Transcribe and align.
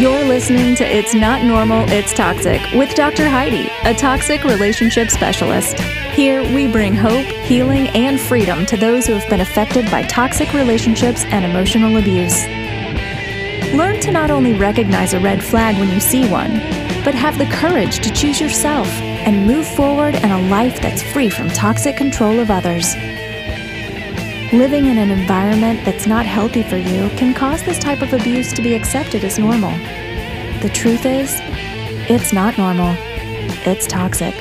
You're 0.00 0.24
listening 0.24 0.76
to 0.76 0.82
It's 0.82 1.12
Not 1.12 1.44
Normal, 1.44 1.84
It's 1.90 2.14
Toxic 2.14 2.62
with 2.72 2.94
Dr. 2.94 3.28
Heidi, 3.28 3.68
a 3.84 3.92
toxic 3.92 4.44
relationship 4.44 5.10
specialist. 5.10 5.78
Here, 6.14 6.42
we 6.54 6.72
bring 6.72 6.94
hope, 6.94 7.26
healing, 7.26 7.88
and 7.88 8.18
freedom 8.18 8.64
to 8.64 8.78
those 8.78 9.06
who 9.06 9.12
have 9.12 9.28
been 9.28 9.42
affected 9.42 9.90
by 9.90 10.04
toxic 10.04 10.54
relationships 10.54 11.26
and 11.26 11.44
emotional 11.44 11.98
abuse. 11.98 12.46
Learn 13.74 14.00
to 14.00 14.10
not 14.10 14.30
only 14.30 14.54
recognize 14.54 15.12
a 15.12 15.20
red 15.20 15.44
flag 15.44 15.78
when 15.78 15.90
you 15.90 16.00
see 16.00 16.26
one, 16.30 16.52
but 17.04 17.14
have 17.14 17.36
the 17.36 17.44
courage 17.52 17.98
to 17.98 18.10
choose 18.10 18.40
yourself 18.40 18.88
and 18.88 19.46
move 19.46 19.66
forward 19.66 20.14
in 20.14 20.30
a 20.30 20.48
life 20.48 20.80
that's 20.80 21.02
free 21.02 21.28
from 21.28 21.50
toxic 21.50 21.98
control 21.98 22.40
of 22.40 22.50
others. 22.50 22.94
Living 24.52 24.86
in 24.86 24.98
an 24.98 25.12
environment 25.12 25.84
that's 25.84 26.08
not 26.08 26.26
healthy 26.26 26.64
for 26.64 26.76
you 26.76 27.08
can 27.10 27.32
cause 27.32 27.62
this 27.62 27.78
type 27.78 28.02
of 28.02 28.12
abuse 28.12 28.52
to 28.52 28.60
be 28.60 28.74
accepted 28.74 29.22
as 29.22 29.38
normal. 29.38 29.70
The 30.60 30.68
truth 30.74 31.06
is, 31.06 31.38
it's 32.10 32.32
not 32.32 32.58
normal, 32.58 32.92
it's 33.64 33.86
toxic. 33.86 34.34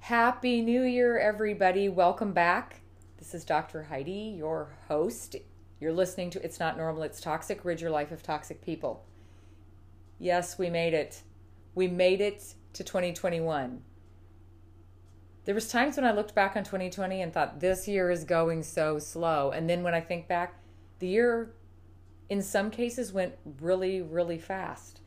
Happy 0.00 0.60
New 0.60 0.82
Year, 0.82 1.18
everybody. 1.18 1.88
Welcome 1.88 2.34
back. 2.34 2.82
This 3.30 3.42
is 3.42 3.46
Dr. 3.46 3.84
Heidi, 3.84 4.34
your 4.36 4.74
host. 4.88 5.36
You're 5.78 5.92
listening 5.92 6.30
to 6.30 6.44
It's 6.44 6.58
Not 6.58 6.76
Normal, 6.76 7.04
It's 7.04 7.20
Toxic. 7.20 7.64
Rid 7.64 7.80
your 7.80 7.92
life 7.92 8.10
of 8.10 8.24
toxic 8.24 8.60
people. 8.60 9.06
Yes, 10.18 10.58
we 10.58 10.68
made 10.68 10.94
it. 10.94 11.22
We 11.76 11.86
made 11.86 12.20
it 12.20 12.54
to 12.72 12.82
2021. 12.82 13.82
There 15.44 15.54
was 15.54 15.68
times 15.68 15.96
when 15.96 16.04
I 16.04 16.10
looked 16.10 16.34
back 16.34 16.56
on 16.56 16.64
2020 16.64 17.22
and 17.22 17.32
thought 17.32 17.60
this 17.60 17.86
year 17.86 18.10
is 18.10 18.24
going 18.24 18.64
so 18.64 18.98
slow. 18.98 19.52
And 19.52 19.70
then 19.70 19.84
when 19.84 19.94
I 19.94 20.00
think 20.00 20.26
back, 20.26 20.56
the 20.98 21.06
year 21.06 21.52
in 22.30 22.42
some 22.42 22.68
cases 22.68 23.12
went 23.12 23.34
really, 23.60 24.02
really 24.02 24.38
fast. 24.38 25.02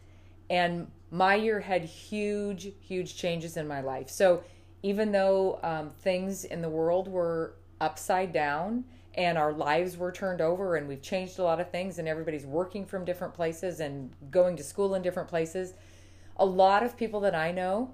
And 0.50 0.90
my 1.12 1.36
year 1.36 1.60
had 1.60 1.84
huge, 1.84 2.72
huge 2.80 3.18
changes 3.18 3.58
in 3.58 3.68
my 3.68 3.82
life. 3.82 4.10
So 4.10 4.46
even 4.82 5.12
though 5.12 5.60
um, 5.62 5.90
things 5.90 6.46
in 6.46 6.62
the 6.62 6.70
world 6.70 7.10
were 7.10 7.56
upside 7.82 8.32
down 8.32 8.86
and 9.16 9.38
our 9.38 9.54
lives 9.54 9.98
were 9.98 10.12
turned 10.12 10.42
over 10.42 10.76
and 10.76 10.88
we've 10.88 11.02
changed 11.02 11.38
a 11.38 11.44
lot 11.44 11.60
of 11.60 11.70
things 11.70 12.00
and 12.00 12.08
everybody's 12.08 12.46
working 12.46 12.86
from 12.86 13.06
different 13.06 13.34
places 13.34 13.80
and 13.80 14.12
going 14.32 14.56
to 14.58 14.64
school 14.64 14.96
in 14.96 15.02
different 15.02 15.30
places. 15.30 15.74
A 16.38 16.46
lot 16.46 16.84
of 16.84 16.98
people 16.98 17.20
that 17.22 17.36
i 17.36 17.52
know 17.52 17.94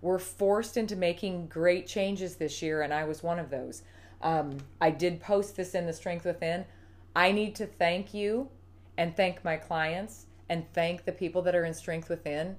were 0.00 0.18
forced 0.18 0.76
into 0.76 0.94
making 0.94 1.46
great 1.46 1.86
changes 1.86 2.36
this 2.36 2.60
year 2.62 2.82
and 2.82 2.92
i 2.92 3.04
was 3.04 3.22
one 3.22 3.38
of 3.38 3.50
those. 3.50 3.82
Um, 4.20 4.58
i 4.80 4.90
did 4.90 5.20
post 5.20 5.56
this 5.56 5.74
in 5.74 5.86
the 5.86 5.92
strength 5.92 6.24
within. 6.24 6.66
I 7.16 7.32
need 7.32 7.54
to 7.56 7.66
thank 7.66 8.12
you 8.12 8.48
and 8.98 9.16
thank 9.16 9.44
my 9.44 9.56
clients 9.56 10.26
and 10.48 10.64
thank 10.72 11.04
the 11.04 11.12
people 11.12 11.42
that 11.42 11.54
are 11.54 11.64
in 11.64 11.74
strength 11.74 12.08
within 12.08 12.56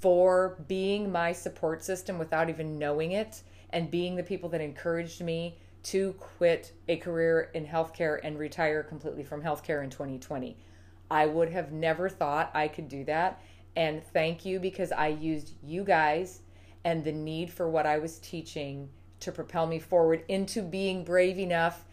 for 0.00 0.56
being 0.68 1.10
my 1.12 1.32
support 1.32 1.84
system 1.84 2.18
without 2.18 2.48
even 2.48 2.78
knowing 2.78 3.12
it 3.12 3.42
and 3.72 3.90
being 3.90 4.16
the 4.16 4.22
people 4.22 4.48
that 4.50 4.60
encouraged 4.60 5.22
me 5.22 5.58
to 5.82 6.12
quit 6.14 6.72
a 6.88 6.96
career 6.96 7.50
in 7.54 7.66
healthcare 7.66 8.20
and 8.22 8.38
retire 8.38 8.82
completely 8.82 9.24
from 9.24 9.42
healthcare 9.42 9.82
in 9.82 9.90
2020. 9.90 10.56
I 11.10 11.26
would 11.26 11.50
have 11.50 11.72
never 11.72 12.08
thought 12.08 12.50
I 12.54 12.68
could 12.68 12.88
do 12.88 13.04
that. 13.04 13.42
And 13.76 14.02
thank 14.12 14.44
you 14.44 14.60
because 14.60 14.92
I 14.92 15.08
used 15.08 15.54
you 15.62 15.84
guys 15.84 16.42
and 16.84 17.04
the 17.04 17.12
need 17.12 17.50
for 17.50 17.68
what 17.68 17.86
I 17.86 17.98
was 17.98 18.18
teaching 18.18 18.88
to 19.20 19.32
propel 19.32 19.66
me 19.66 19.78
forward 19.78 20.24
into 20.28 20.62
being 20.62 21.04
brave 21.04 21.38
enough, 21.38 21.84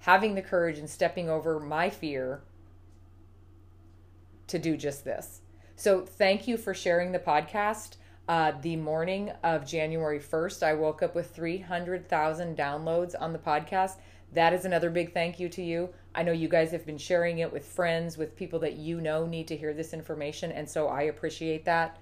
having 0.00 0.34
the 0.34 0.42
courage, 0.42 0.78
and 0.78 0.88
stepping 0.88 1.28
over 1.30 1.58
my 1.58 1.90
fear 1.90 2.42
to 4.48 4.58
do 4.58 4.76
just 4.76 5.04
this. 5.04 5.40
So, 5.76 6.02
thank 6.02 6.46
you 6.46 6.56
for 6.56 6.74
sharing 6.74 7.12
the 7.12 7.18
podcast. 7.18 7.96
Uh, 8.26 8.52
the 8.62 8.76
morning 8.76 9.30
of 9.42 9.66
January 9.66 10.18
1st, 10.18 10.62
I 10.62 10.72
woke 10.72 11.02
up 11.02 11.14
with 11.14 11.34
300,000 11.34 12.56
downloads 12.56 13.14
on 13.20 13.34
the 13.34 13.38
podcast. 13.38 13.96
That 14.32 14.54
is 14.54 14.64
another 14.64 14.88
big 14.88 15.12
thank 15.12 15.38
you 15.38 15.50
to 15.50 15.62
you. 15.62 15.90
I 16.14 16.22
know 16.22 16.32
you 16.32 16.48
guys 16.48 16.70
have 16.70 16.86
been 16.86 16.96
sharing 16.96 17.40
it 17.40 17.52
with 17.52 17.66
friends, 17.66 18.16
with 18.16 18.34
people 18.34 18.58
that 18.60 18.76
you 18.76 19.02
know 19.02 19.26
need 19.26 19.46
to 19.48 19.56
hear 19.56 19.74
this 19.74 19.92
information, 19.92 20.52
and 20.52 20.66
so 20.66 20.88
I 20.88 21.02
appreciate 21.02 21.66
that. 21.66 21.98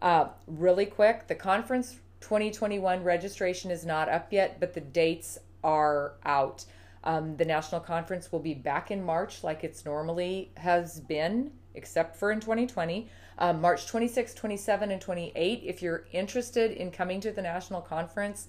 Uh, 0.00 0.28
really 0.46 0.86
quick, 0.86 1.28
the 1.28 1.34
conference 1.34 1.96
2021 2.22 3.04
registration 3.04 3.70
is 3.70 3.84
not 3.84 4.08
up 4.08 4.32
yet, 4.32 4.60
but 4.60 4.72
the 4.72 4.80
dates 4.80 5.38
are 5.62 6.14
out. 6.24 6.64
Um, 7.04 7.36
the 7.36 7.44
national 7.44 7.82
conference 7.82 8.32
will 8.32 8.40
be 8.40 8.54
back 8.54 8.90
in 8.90 9.04
March, 9.04 9.44
like 9.44 9.62
it's 9.62 9.84
normally 9.84 10.52
has 10.56 11.00
been, 11.00 11.50
except 11.74 12.16
for 12.16 12.32
in 12.32 12.40
2020 12.40 13.10
um, 13.40 13.60
March 13.60 13.86
26, 13.86 14.34
27, 14.34 14.90
and 14.90 15.00
28. 15.00 15.62
If 15.64 15.82
you're 15.82 16.04
interested 16.12 16.72
in 16.72 16.90
coming 16.90 17.20
to 17.22 17.32
the 17.32 17.42
national 17.42 17.80
conference, 17.80 18.48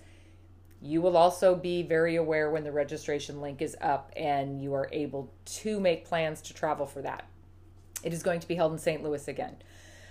you 0.82 1.02
will 1.02 1.16
also 1.16 1.56
be 1.56 1.82
very 1.82 2.18
aware 2.18 2.50
when 2.50 2.64
the 2.64 2.72
registration 2.72 3.40
link 3.40 3.62
is 3.62 3.78
up 3.82 4.12
and 4.16 4.62
you 4.62 4.74
are 4.74 4.90
able 4.92 5.32
to 5.46 5.80
make 5.80 6.06
plans 6.06 6.42
to 6.42 6.54
travel 6.54 6.86
for 6.86 7.02
that. 7.02 7.26
It 8.04 8.14
is 8.14 8.22
going 8.22 8.40
to 8.42 8.48
be 8.48 8.56
held 8.56 8.74
in 8.74 8.80
St. 8.80 9.02
Louis 9.04 9.28
again. 9.28 9.56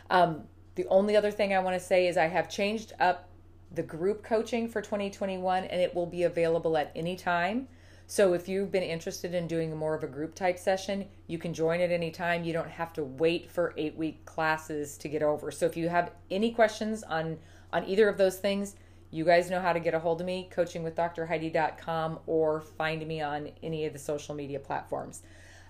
Um, 0.08 0.44
the 0.76 0.86
only 0.86 1.16
other 1.16 1.30
thing 1.30 1.52
I 1.52 1.58
want 1.58 1.78
to 1.78 1.84
say 1.84 2.06
is 2.06 2.16
I 2.16 2.26
have 2.26 2.48
changed 2.48 2.92
up 3.00 3.28
the 3.72 3.82
group 3.82 4.22
coaching 4.22 4.68
for 4.68 4.80
2021 4.80 5.64
and 5.64 5.80
it 5.80 5.94
will 5.94 6.06
be 6.06 6.22
available 6.22 6.76
at 6.76 6.90
any 6.94 7.16
time. 7.16 7.68
So 8.10 8.32
if 8.32 8.48
you've 8.48 8.72
been 8.72 8.82
interested 8.82 9.34
in 9.34 9.46
doing 9.46 9.76
more 9.76 9.94
of 9.94 10.02
a 10.02 10.08
group 10.08 10.34
type 10.34 10.58
session, 10.58 11.06
you 11.28 11.38
can 11.38 11.54
join 11.54 11.80
at 11.80 11.92
any 11.92 12.10
time. 12.10 12.42
You 12.42 12.52
don't 12.52 12.68
have 12.68 12.92
to 12.94 13.04
wait 13.04 13.48
for 13.48 13.72
8-week 13.78 14.24
classes 14.24 14.98
to 14.98 15.08
get 15.08 15.22
over. 15.22 15.52
So 15.52 15.64
if 15.64 15.76
you 15.76 15.88
have 15.88 16.10
any 16.28 16.50
questions 16.50 17.04
on 17.04 17.38
on 17.72 17.86
either 17.86 18.08
of 18.08 18.18
those 18.18 18.38
things, 18.38 18.74
you 19.12 19.24
guys 19.24 19.48
know 19.48 19.60
how 19.60 19.72
to 19.72 19.78
get 19.78 19.94
a 19.94 20.00
hold 20.00 20.20
of 20.20 20.26
me, 20.26 20.50
coachingwithdrheidi.com 20.52 22.18
or 22.26 22.60
find 22.62 23.06
me 23.06 23.20
on 23.22 23.50
any 23.62 23.86
of 23.86 23.92
the 23.92 23.98
social 24.00 24.34
media 24.34 24.58
platforms. 24.58 25.22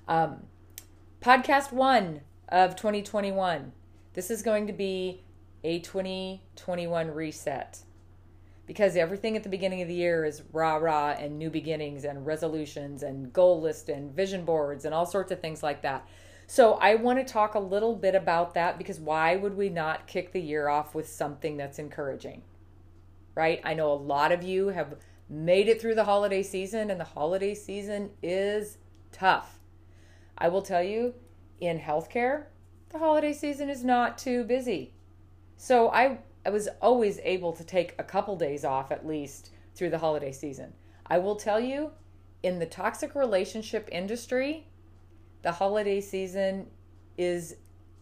Um, 0.08 0.46
podcast 1.20 1.72
1 1.72 2.22
of 2.48 2.74
2021. 2.74 3.70
This 4.14 4.30
is 4.30 4.40
going 4.40 4.66
to 4.66 4.72
be 4.72 5.24
a 5.62 5.80
2021 5.80 7.10
reset 7.10 7.80
because 8.70 8.94
everything 8.94 9.36
at 9.36 9.42
the 9.42 9.48
beginning 9.48 9.82
of 9.82 9.88
the 9.88 9.94
year 9.94 10.24
is 10.24 10.44
rah 10.52 10.76
rah 10.76 11.10
and 11.18 11.36
new 11.36 11.50
beginnings 11.50 12.04
and 12.04 12.24
resolutions 12.24 13.02
and 13.02 13.32
goal 13.32 13.60
list 13.60 13.88
and 13.88 14.14
vision 14.14 14.44
boards 14.44 14.84
and 14.84 14.94
all 14.94 15.04
sorts 15.04 15.32
of 15.32 15.40
things 15.40 15.60
like 15.60 15.82
that. 15.82 16.06
So 16.46 16.74
I 16.74 16.94
want 16.94 17.18
to 17.18 17.24
talk 17.24 17.56
a 17.56 17.58
little 17.58 17.96
bit 17.96 18.14
about 18.14 18.54
that 18.54 18.78
because 18.78 19.00
why 19.00 19.34
would 19.34 19.56
we 19.56 19.70
not 19.70 20.06
kick 20.06 20.30
the 20.30 20.40
year 20.40 20.68
off 20.68 20.94
with 20.94 21.08
something 21.08 21.56
that's 21.56 21.80
encouraging? 21.80 22.42
Right? 23.34 23.60
I 23.64 23.74
know 23.74 23.90
a 23.90 23.94
lot 23.94 24.30
of 24.30 24.44
you 24.44 24.68
have 24.68 24.94
made 25.28 25.66
it 25.66 25.80
through 25.80 25.96
the 25.96 26.04
holiday 26.04 26.44
season 26.44 26.92
and 26.92 27.00
the 27.00 27.04
holiday 27.04 27.56
season 27.56 28.10
is 28.22 28.78
tough. 29.10 29.58
I 30.38 30.46
will 30.46 30.62
tell 30.62 30.84
you 30.84 31.14
in 31.58 31.80
healthcare, 31.80 32.44
the 32.90 33.00
holiday 33.00 33.32
season 33.32 33.68
is 33.68 33.82
not 33.82 34.16
too 34.16 34.44
busy. 34.44 34.94
So 35.56 35.90
I 35.90 36.18
I 36.44 36.50
was 36.50 36.68
always 36.80 37.18
able 37.22 37.52
to 37.52 37.64
take 37.64 37.94
a 37.98 38.04
couple 38.04 38.36
days 38.36 38.64
off 38.64 38.90
at 38.90 39.06
least 39.06 39.50
through 39.74 39.90
the 39.90 39.98
holiday 39.98 40.32
season. 40.32 40.72
I 41.06 41.18
will 41.18 41.36
tell 41.36 41.60
you, 41.60 41.90
in 42.42 42.58
the 42.58 42.66
toxic 42.66 43.14
relationship 43.14 43.88
industry, 43.92 44.66
the 45.42 45.52
holiday 45.52 46.00
season 46.00 46.66
is 47.18 47.56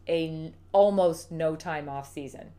a 0.08 0.52
almost 0.72 1.32
no 1.32 1.56
time 1.56 1.88
off 1.88 2.12
season. 2.12 2.52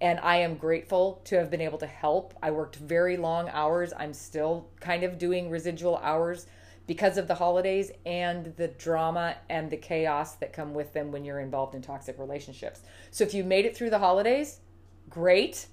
And 0.00 0.18
I 0.20 0.36
am 0.36 0.56
grateful 0.56 1.20
to 1.24 1.36
have 1.36 1.50
been 1.50 1.60
able 1.60 1.78
to 1.78 1.86
help. 1.86 2.34
I 2.42 2.50
worked 2.50 2.76
very 2.76 3.16
long 3.16 3.48
hours. 3.50 3.92
I'm 3.96 4.14
still 4.14 4.68
kind 4.80 5.04
of 5.04 5.18
doing 5.18 5.50
residual 5.50 5.98
hours 5.98 6.46
because 6.86 7.18
of 7.18 7.28
the 7.28 7.34
holidays 7.34 7.92
and 8.06 8.54
the 8.56 8.68
drama 8.68 9.36
and 9.48 9.70
the 9.70 9.76
chaos 9.76 10.34
that 10.36 10.52
come 10.52 10.74
with 10.74 10.92
them 10.92 11.12
when 11.12 11.24
you're 11.24 11.38
involved 11.38 11.74
in 11.74 11.82
toxic 11.82 12.18
relationships. 12.18 12.80
So 13.10 13.22
if 13.24 13.34
you 13.34 13.44
made 13.44 13.66
it 13.66 13.76
through 13.76 13.90
the 13.90 13.98
holidays, 13.98 14.60
great. 15.08 15.66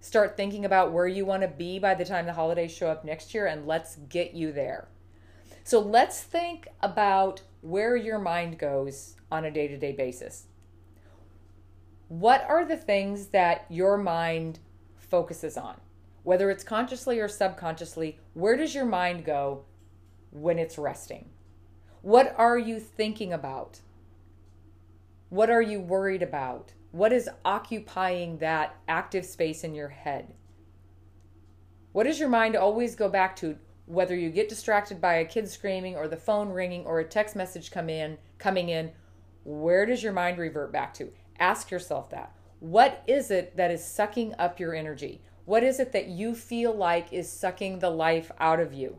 Start 0.00 0.36
thinking 0.36 0.64
about 0.64 0.92
where 0.92 1.06
you 1.06 1.26
want 1.26 1.42
to 1.42 1.48
be 1.48 1.78
by 1.78 1.94
the 1.94 2.04
time 2.04 2.26
the 2.26 2.32
holidays 2.32 2.72
show 2.72 2.88
up 2.88 3.04
next 3.04 3.34
year, 3.34 3.46
and 3.46 3.66
let's 3.66 3.96
get 4.08 4.34
you 4.34 4.52
there. 4.52 4.88
So 5.64 5.78
let's 5.78 6.22
think 6.22 6.68
about 6.80 7.42
where 7.60 7.96
your 7.96 8.18
mind 8.18 8.58
goes 8.58 9.16
on 9.30 9.44
a 9.44 9.50
day 9.50 9.68
to 9.68 9.76
day 9.76 9.92
basis. 9.92 10.46
What 12.08 12.44
are 12.48 12.64
the 12.64 12.76
things 12.76 13.28
that 13.28 13.66
your 13.68 13.96
mind 13.96 14.58
focuses 14.96 15.56
on? 15.56 15.76
Whether 16.22 16.50
it's 16.50 16.64
consciously 16.64 17.20
or 17.20 17.28
subconsciously, 17.28 18.18
where 18.34 18.56
does 18.56 18.74
your 18.74 18.84
mind 18.84 19.24
go 19.24 19.64
when 20.30 20.58
it's 20.58 20.76
resting? 20.76 21.28
What 22.02 22.34
are 22.36 22.58
you 22.58 22.80
thinking 22.80 23.32
about? 23.32 23.80
What 25.28 25.50
are 25.50 25.62
you 25.62 25.80
worried 25.80 26.22
about? 26.22 26.72
What 26.92 27.12
is 27.12 27.30
occupying 27.44 28.38
that 28.38 28.76
active 28.88 29.24
space 29.24 29.62
in 29.62 29.74
your 29.74 29.88
head? 29.88 30.32
What 31.92 32.04
does 32.04 32.18
your 32.18 32.28
mind 32.28 32.56
always 32.56 32.94
go 32.94 33.08
back 33.08 33.36
to? 33.36 33.56
Whether 33.86 34.16
you 34.16 34.30
get 34.30 34.48
distracted 34.48 35.00
by 35.00 35.14
a 35.14 35.24
kid 35.24 35.48
screaming 35.48 35.96
or 35.96 36.08
the 36.08 36.16
phone 36.16 36.50
ringing 36.50 36.84
or 36.84 37.00
a 37.00 37.04
text 37.04 37.34
message 37.34 37.70
come 37.70 37.88
in, 37.88 38.18
coming 38.38 38.68
in, 38.68 38.92
where 39.44 39.86
does 39.86 40.02
your 40.02 40.12
mind 40.12 40.38
revert 40.38 40.72
back 40.72 40.94
to? 40.94 41.12
Ask 41.38 41.70
yourself 41.70 42.10
that. 42.10 42.32
What 42.60 43.02
is 43.06 43.30
it 43.30 43.56
that 43.56 43.70
is 43.70 43.84
sucking 43.84 44.34
up 44.38 44.60
your 44.60 44.74
energy? 44.74 45.22
What 45.44 45.64
is 45.64 45.80
it 45.80 45.92
that 45.92 46.08
you 46.08 46.34
feel 46.34 46.72
like 46.72 47.12
is 47.12 47.30
sucking 47.30 47.78
the 47.78 47.90
life 47.90 48.30
out 48.38 48.60
of 48.60 48.72
you? 48.72 48.98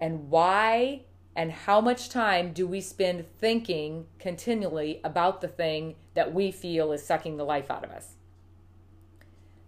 And 0.00 0.30
why 0.30 1.02
and 1.36 1.52
how 1.52 1.80
much 1.80 2.08
time 2.08 2.52
do 2.52 2.66
we 2.66 2.80
spend 2.80 3.26
thinking 3.38 4.06
continually 4.18 5.00
about 5.04 5.40
the 5.40 5.48
thing 5.48 5.94
that 6.14 6.34
we 6.34 6.50
feel 6.50 6.92
is 6.92 7.04
sucking 7.04 7.36
the 7.36 7.44
life 7.44 7.70
out 7.70 7.84
of 7.84 7.90
us? 7.90 8.16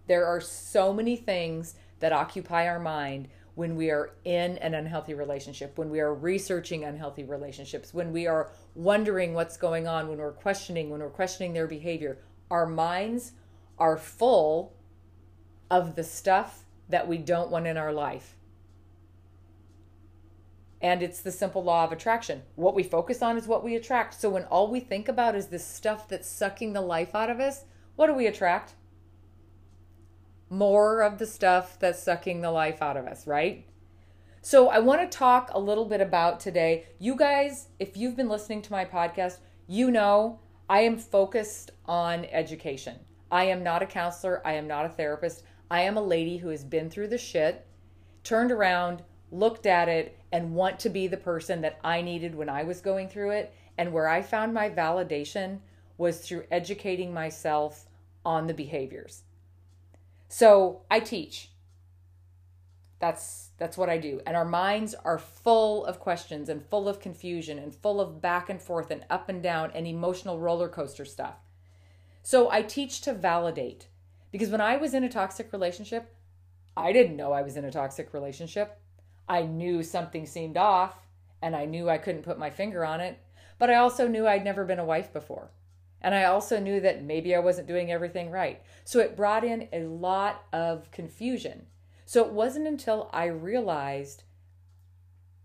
There 0.07 0.25
are 0.25 0.41
so 0.41 0.93
many 0.93 1.15
things 1.15 1.75
that 1.99 2.11
occupy 2.11 2.67
our 2.67 2.79
mind 2.79 3.29
when 3.55 3.75
we 3.75 3.91
are 3.91 4.11
in 4.25 4.57
an 4.57 4.73
unhealthy 4.73 5.13
relationship, 5.13 5.77
when 5.77 5.89
we 5.89 5.99
are 5.99 6.13
researching 6.13 6.83
unhealthy 6.83 7.23
relationships, 7.23 7.93
when 7.93 8.11
we 8.11 8.27
are 8.27 8.51
wondering 8.75 9.33
what's 9.33 9.57
going 9.57 9.87
on, 9.87 10.09
when 10.09 10.17
we're 10.17 10.31
questioning, 10.31 10.89
when 10.89 10.99
we're 10.99 11.09
questioning 11.09 11.53
their 11.53 11.67
behavior. 11.67 12.17
Our 12.49 12.65
minds 12.65 13.33
are 13.77 13.95
full 13.95 14.73
of 15.69 15.95
the 15.95 16.03
stuff 16.03 16.65
that 16.89 17.07
we 17.07 17.17
don't 17.17 17.51
want 17.51 17.67
in 17.67 17.77
our 17.77 17.93
life. 17.93 18.35
And 20.83 21.01
it's 21.01 21.21
the 21.21 21.31
simple 21.31 21.63
law 21.63 21.85
of 21.85 21.91
attraction. 21.91 22.43
What 22.55 22.75
we 22.75 22.83
focus 22.83 23.23
on 23.23 23.37
is 23.37 23.47
what 23.47 23.63
we 23.63 23.75
attract. 23.75 24.13
So 24.13 24.29
when 24.29 24.43
all 24.43 24.69
we 24.69 24.79
think 24.79 25.07
about 25.07 25.33
is 25.33 25.47
this 25.47 25.65
stuff 25.65 26.07
that's 26.07 26.29
sucking 26.29 26.73
the 26.73 26.81
life 26.81 27.15
out 27.15 27.31
of 27.31 27.39
us, 27.39 27.63
what 27.95 28.07
do 28.07 28.13
we 28.13 28.27
attract? 28.27 28.75
more 30.53 31.01
of 31.01 31.17
the 31.17 31.25
stuff 31.25 31.79
that's 31.79 32.01
sucking 32.01 32.41
the 32.41 32.51
life 32.51 32.81
out 32.81 32.95
of 32.95 33.07
us, 33.07 33.25
right? 33.25 33.65
So, 34.41 34.69
I 34.69 34.79
want 34.79 35.01
to 35.01 35.17
talk 35.17 35.49
a 35.51 35.59
little 35.59 35.85
bit 35.85 36.01
about 36.01 36.39
today. 36.39 36.85
You 36.99 37.15
guys, 37.15 37.69
if 37.79 37.97
you've 37.97 38.15
been 38.15 38.29
listening 38.29 38.61
to 38.63 38.71
my 38.71 38.85
podcast, 38.85 39.39
you 39.67 39.89
know 39.89 40.39
I 40.69 40.81
am 40.81 40.97
focused 40.97 41.71
on 41.85 42.25
education. 42.25 42.99
I 43.31 43.45
am 43.45 43.63
not 43.63 43.81
a 43.81 43.87
counselor, 43.87 44.45
I 44.45 44.53
am 44.53 44.67
not 44.67 44.85
a 44.85 44.89
therapist. 44.89 45.43
I 45.71 45.81
am 45.81 45.97
a 45.97 46.01
lady 46.01 46.37
who 46.37 46.49
has 46.49 46.63
been 46.63 46.89
through 46.89 47.07
the 47.07 47.17
shit, 47.17 47.65
turned 48.23 48.51
around, 48.51 49.01
looked 49.33 49.65
at 49.65 49.89
it, 49.89 50.17
and 50.31 50.55
want 50.55 50.79
to 50.79 50.89
be 50.89 51.07
the 51.07 51.17
person 51.17 51.61
that 51.61 51.79
I 51.83 52.01
needed 52.01 52.35
when 52.35 52.49
I 52.49 52.63
was 52.63 52.81
going 52.81 53.09
through 53.09 53.31
it. 53.31 53.53
And 53.77 53.91
where 53.91 54.07
I 54.07 54.21
found 54.21 54.53
my 54.53 54.69
validation 54.69 55.59
was 55.97 56.19
through 56.19 56.45
educating 56.51 57.13
myself 57.13 57.85
on 58.23 58.47
the 58.47 58.53
behaviors. 58.53 59.23
So 60.27 60.81
I 60.89 60.99
teach. 60.99 61.49
That's 62.99 63.49
that's 63.57 63.77
what 63.77 63.89
I 63.89 63.97
do. 63.97 64.21
And 64.25 64.35
our 64.35 64.45
minds 64.45 64.95
are 65.05 65.17
full 65.17 65.85
of 65.85 65.99
questions 65.99 66.49
and 66.49 66.63
full 66.63 66.87
of 66.87 66.99
confusion 66.99 67.59
and 67.59 67.75
full 67.75 67.99
of 67.99 68.21
back 68.21 68.49
and 68.49 68.61
forth 68.61 68.91
and 68.91 69.05
up 69.09 69.29
and 69.29 69.43
down 69.43 69.71
and 69.75 69.85
emotional 69.85 70.39
roller 70.39 70.69
coaster 70.69 71.05
stuff. 71.05 71.35
So 72.23 72.49
I 72.49 72.61
teach 72.61 73.01
to 73.01 73.13
validate. 73.13 73.87
Because 74.31 74.49
when 74.49 74.61
I 74.61 74.77
was 74.77 74.93
in 74.93 75.03
a 75.03 75.09
toxic 75.09 75.51
relationship, 75.53 76.15
I 76.75 76.91
didn't 76.91 77.17
know 77.17 77.33
I 77.33 77.43
was 77.43 77.55
in 77.55 77.65
a 77.65 77.71
toxic 77.71 78.13
relationship. 78.13 78.79
I 79.27 79.43
knew 79.43 79.83
something 79.83 80.25
seemed 80.25 80.57
off 80.57 80.95
and 81.41 81.55
I 81.55 81.65
knew 81.65 81.89
I 81.89 81.97
couldn't 81.97 82.23
put 82.23 82.39
my 82.39 82.49
finger 82.49 82.85
on 82.85 83.01
it, 83.01 83.19
but 83.59 83.69
I 83.69 83.75
also 83.75 84.07
knew 84.07 84.27
I'd 84.27 84.43
never 84.43 84.65
been 84.65 84.79
a 84.79 84.85
wife 84.85 85.11
before. 85.11 85.51
And 86.01 86.13
I 86.13 86.25
also 86.25 86.59
knew 86.59 86.81
that 86.81 87.03
maybe 87.03 87.33
I 87.33 87.39
wasn't 87.39 87.67
doing 87.67 87.91
everything 87.91 88.29
right. 88.29 88.61
So 88.83 88.99
it 88.99 89.15
brought 89.15 89.43
in 89.43 89.69
a 89.71 89.83
lot 89.83 90.43
of 90.51 90.91
confusion. 90.91 91.67
So 92.05 92.25
it 92.25 92.33
wasn't 92.33 92.67
until 92.67 93.09
I 93.13 93.25
realized 93.25 94.23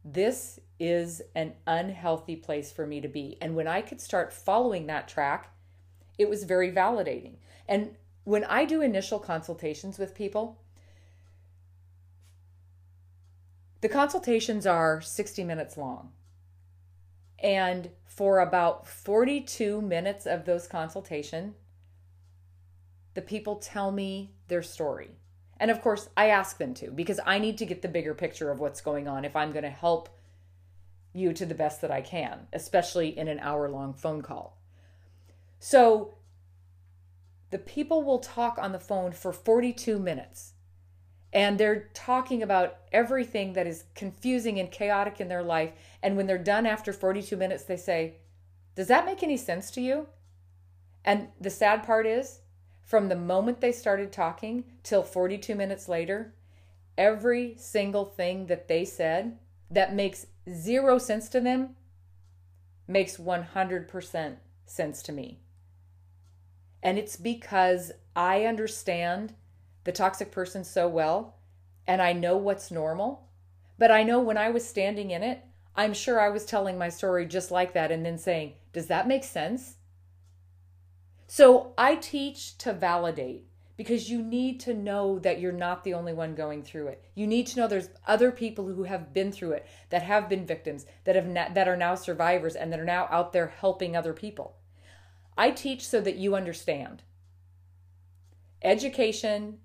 this 0.05 0.59
is 0.81 1.23
an 1.35 1.53
unhealthy 1.67 2.37
place 2.37 2.73
for 2.73 2.87
me 2.87 3.01
to 3.01 3.09
be. 3.09 3.37
And 3.41 3.55
when 3.55 3.69
I 3.69 3.83
could 3.83 4.01
start 4.01 4.33
following 4.33 4.87
that 4.87 5.09
track, 5.09 5.53
it 6.19 6.29
was 6.29 6.45
very 6.45 6.73
validating. 6.73 7.37
And 7.69 7.95
when 8.25 8.45
I 8.45 8.65
do 8.65 8.83
initial 8.83 9.19
consultations 9.19 9.99
with 9.99 10.15
people, 10.15 10.61
the 13.81 13.89
consultations 13.89 14.67
are 14.67 15.01
60 15.01 15.45
minutes 15.45 15.77
long. 15.77 16.13
And 17.39 17.91
for 18.05 18.41
about 18.41 18.87
42 18.87 19.81
minutes 19.81 20.27
of 20.27 20.45
those 20.45 20.67
consultation, 20.67 21.55
the 23.15 23.23
people 23.23 23.57
tell 23.57 23.93
me 23.93 24.33
their 24.49 24.63
story. 24.63 25.11
And 25.61 25.71
of 25.71 25.81
course, 25.81 26.09
I 26.17 26.29
ask 26.29 26.59
them 26.59 26.75
to 26.75 26.91
because 26.91 27.21
I 27.25 27.39
need 27.39 27.59
to 27.59 27.67
get 27.67 27.83
the 27.83 27.89
bigger 27.89 28.15
picture 28.15 28.51
of 28.51 28.61
what's 28.61 28.81
going 28.81 29.07
on 29.09 29.25
if 29.25 29.37
I'm 29.37 29.53
going 29.53 29.65
to 29.65 29.71
help 29.71 30.09
you 31.13 31.33
to 31.33 31.47
the 31.47 31.55
best 31.55 31.81
that 31.81 31.91
I 31.91 32.01
can, 32.01 32.47
especially 32.53 33.17
in 33.17 33.29
an 33.29 33.41
hour 33.41 33.69
long 33.69 33.95
phone 33.95 34.23
call. 34.23 34.59
So 35.59 36.15
the 37.51 37.59
people 37.59 38.03
will 38.03 38.19
talk 38.19 38.59
on 38.59 38.73
the 38.73 38.79
phone 38.79 39.13
for 39.13 39.33
42 39.33 39.99
minutes 39.99 40.55
and 41.33 41.59
they're 41.59 41.91
talking 41.95 42.43
about 42.43 42.79
everything 42.93 43.53
that 43.53 43.67
is 43.67 43.85
confusing 43.95 44.59
and 44.59 44.71
chaotic 44.71 45.21
in 45.21 45.29
their 45.29 45.43
life. 45.43 45.73
And 46.03 46.17
when 46.17 46.27
they're 46.27 46.39
done 46.39 46.67
after 46.67 46.93
42 46.93 47.37
minutes, 47.37 47.65
they 47.65 47.77
say, 47.77 48.17
Does 48.75 48.89
that 48.89 49.05
make 49.05 49.23
any 49.23 49.37
sense 49.37 49.71
to 49.73 49.81
you? 49.81 50.07
And 51.05 51.29
the 51.41 51.51
sad 51.51 51.85
part 51.85 52.07
is, 52.07 52.41
from 52.83 53.09
the 53.09 53.17
moment 53.17 53.61
they 53.61 53.73
started 53.73 54.13
talking 54.13 54.65
till 54.83 55.03
42 55.03 55.55
minutes 55.55 55.89
later, 55.89 56.35
every 56.97 57.55
single 57.59 58.07
thing 58.07 58.47
that 58.47 58.69
they 58.69 58.85
said 58.85 59.39
that 59.71 59.95
makes 59.95 60.27
zero 60.51 60.99
sense 60.99 61.29
to 61.29 61.41
them 61.41 61.77
makes 62.87 63.19
100% 63.19 64.37
sense 64.65 65.03
to 65.03 65.13
me. 65.13 65.41
And 66.83 66.99
it's 66.99 67.17
because 67.17 67.93
I 68.17 68.45
understand 68.45 69.35
the 69.89 69.93
toxic 69.93 70.31
person 70.31 70.65
so 70.65 70.87
well 70.87 71.39
and 71.87 72.03
I 72.03 72.13
know 72.13 72.37
what's 72.37 72.71
normal. 72.71 73.27
But 73.79 73.91
I 73.91 74.03
know 74.03 74.21
when 74.21 74.37
I 74.37 74.51
was 74.51 74.69
standing 74.69 75.13
in 75.13 75.23
it, 75.23 75.43
I'm 75.75 75.95
sure 75.95 76.21
I 76.21 76.29
was 76.29 76.45
telling 76.45 76.77
my 76.77 76.91
story 76.91 77.25
just 77.25 77.51
like 77.51 77.73
that 77.73 77.91
and 77.91 78.05
then 78.05 78.19
saying, 78.19 78.53
Does 78.75 78.89
that 78.89 79.09
make 79.09 79.25
sense? 79.25 79.77
So 81.27 81.73
I 81.79 81.95
teach 81.95 82.59
to 82.59 82.75
validate 82.75 83.47
because 83.79 84.11
you 84.11 84.21
need 84.21 84.61
to 84.61 84.75
know 84.75 85.19
that 85.21 85.41
you're 85.41 85.53
not 85.53 85.85
the 85.85 85.95
only 85.95 86.13
one 86.13 86.35
going 86.35 86.63
through 86.63 86.89
it. 86.89 87.03
You 87.15 87.27
need 87.27 87.47
to 87.47 87.59
know 87.59 87.67
there's 87.67 87.89
other 88.07 88.31
people 88.31 88.67
who 88.67 88.83
have 88.83 89.15
been 89.15 89.33
through 89.33 89.53
it, 89.53 89.67
that 89.89 90.03
have 90.03 90.29
been 90.29 90.45
victims, 90.45 90.85
that 91.05 91.17
have 91.17 91.33
that 91.55 91.67
are 91.67 91.79
now 91.79 91.95
survivors 91.95 92.57
and 92.57 92.71
that 92.75 92.81
are 92.81 92.85
now 92.85 93.09
out 93.11 93.33
there 93.33 93.55
helping 93.59 93.97
other 93.97 94.13
people. 94.13 94.57
I 95.39 95.51
teach 95.51 95.87
so 95.87 96.03
that 96.03 96.17
you 96.17 96.35
understand. 96.35 97.05
Education 98.61 99.61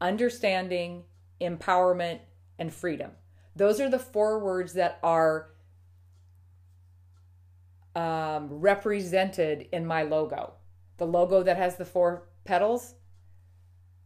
understanding, 0.00 1.04
empowerment, 1.40 2.20
and 2.58 2.72
freedom. 2.72 3.12
Those 3.56 3.80
are 3.80 3.90
the 3.90 3.98
four 3.98 4.38
words 4.38 4.74
that 4.74 4.98
are 5.02 5.50
um, 7.96 8.48
represented 8.50 9.68
in 9.72 9.84
my 9.86 10.02
logo. 10.02 10.54
The 10.98 11.06
logo 11.06 11.42
that 11.42 11.56
has 11.56 11.76
the 11.76 11.84
four 11.84 12.28
petals 12.44 12.94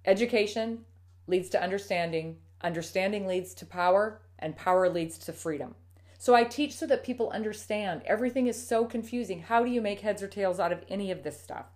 education 0.04 0.84
leads 1.26 1.49
to 1.50 1.62
understanding, 1.62 2.38
understanding 2.62 3.26
leads 3.26 3.54
to 3.54 3.66
power, 3.66 4.22
and 4.38 4.56
power 4.56 4.88
leads 4.88 5.18
to 5.18 5.32
freedom. 5.32 5.75
So 6.18 6.34
I 6.34 6.44
teach 6.44 6.75
so 6.75 6.87
that 6.87 7.04
people 7.04 7.30
understand. 7.30 8.02
Everything 8.04 8.46
is 8.46 8.68
so 8.68 8.84
confusing. 8.84 9.40
How 9.40 9.64
do 9.64 9.70
you 9.70 9.80
make 9.80 10.00
heads 10.00 10.22
or 10.22 10.28
tails 10.28 10.61
out 10.61 10.72
of 10.72 10.84
any 10.88 11.11
of 11.11 11.22
this 11.22 11.40
stuff? 11.40 11.66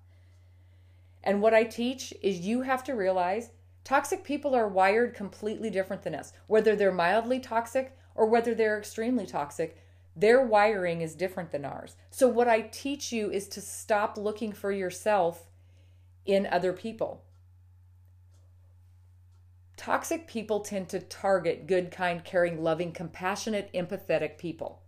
And 1.22 1.42
what 1.42 1.54
I 1.54 1.64
teach 1.64 2.14
is 2.22 2.40
you 2.40 2.62
have 2.62 2.84
to 2.84 2.94
realize 2.94 3.50
Toxic 3.86 4.24
people 4.24 4.52
are 4.52 4.66
wired 4.66 5.14
completely 5.14 5.70
different 5.70 6.02
than 6.02 6.12
us. 6.12 6.32
Whether 6.48 6.74
they're 6.74 6.90
mildly 6.90 7.38
toxic 7.38 7.96
or 8.16 8.26
whether 8.26 8.52
they're 8.52 8.76
extremely 8.76 9.26
toxic, 9.26 9.80
their 10.16 10.44
wiring 10.44 11.02
is 11.02 11.14
different 11.14 11.52
than 11.52 11.64
ours. 11.64 11.94
So, 12.10 12.26
what 12.26 12.48
I 12.48 12.62
teach 12.62 13.12
you 13.12 13.30
is 13.30 13.46
to 13.46 13.60
stop 13.60 14.18
looking 14.18 14.52
for 14.52 14.72
yourself 14.72 15.50
in 16.24 16.48
other 16.48 16.72
people. 16.72 17.22
Toxic 19.76 20.26
people 20.26 20.58
tend 20.58 20.88
to 20.88 20.98
target 20.98 21.68
good, 21.68 21.92
kind, 21.92 22.24
caring, 22.24 22.64
loving, 22.64 22.90
compassionate, 22.90 23.72
empathetic 23.72 24.36
people. 24.36 24.82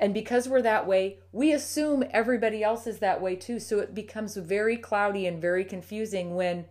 And 0.00 0.12
because 0.12 0.48
we're 0.48 0.62
that 0.62 0.88
way, 0.88 1.20
we 1.30 1.52
assume 1.52 2.02
everybody 2.10 2.64
else 2.64 2.88
is 2.88 2.98
that 2.98 3.20
way 3.20 3.36
too. 3.36 3.60
So 3.60 3.78
it 3.78 3.94
becomes 3.94 4.36
very 4.36 4.76
cloudy 4.76 5.24
and 5.28 5.40
very 5.40 5.64
confusing 5.64 6.34
when 6.34 6.64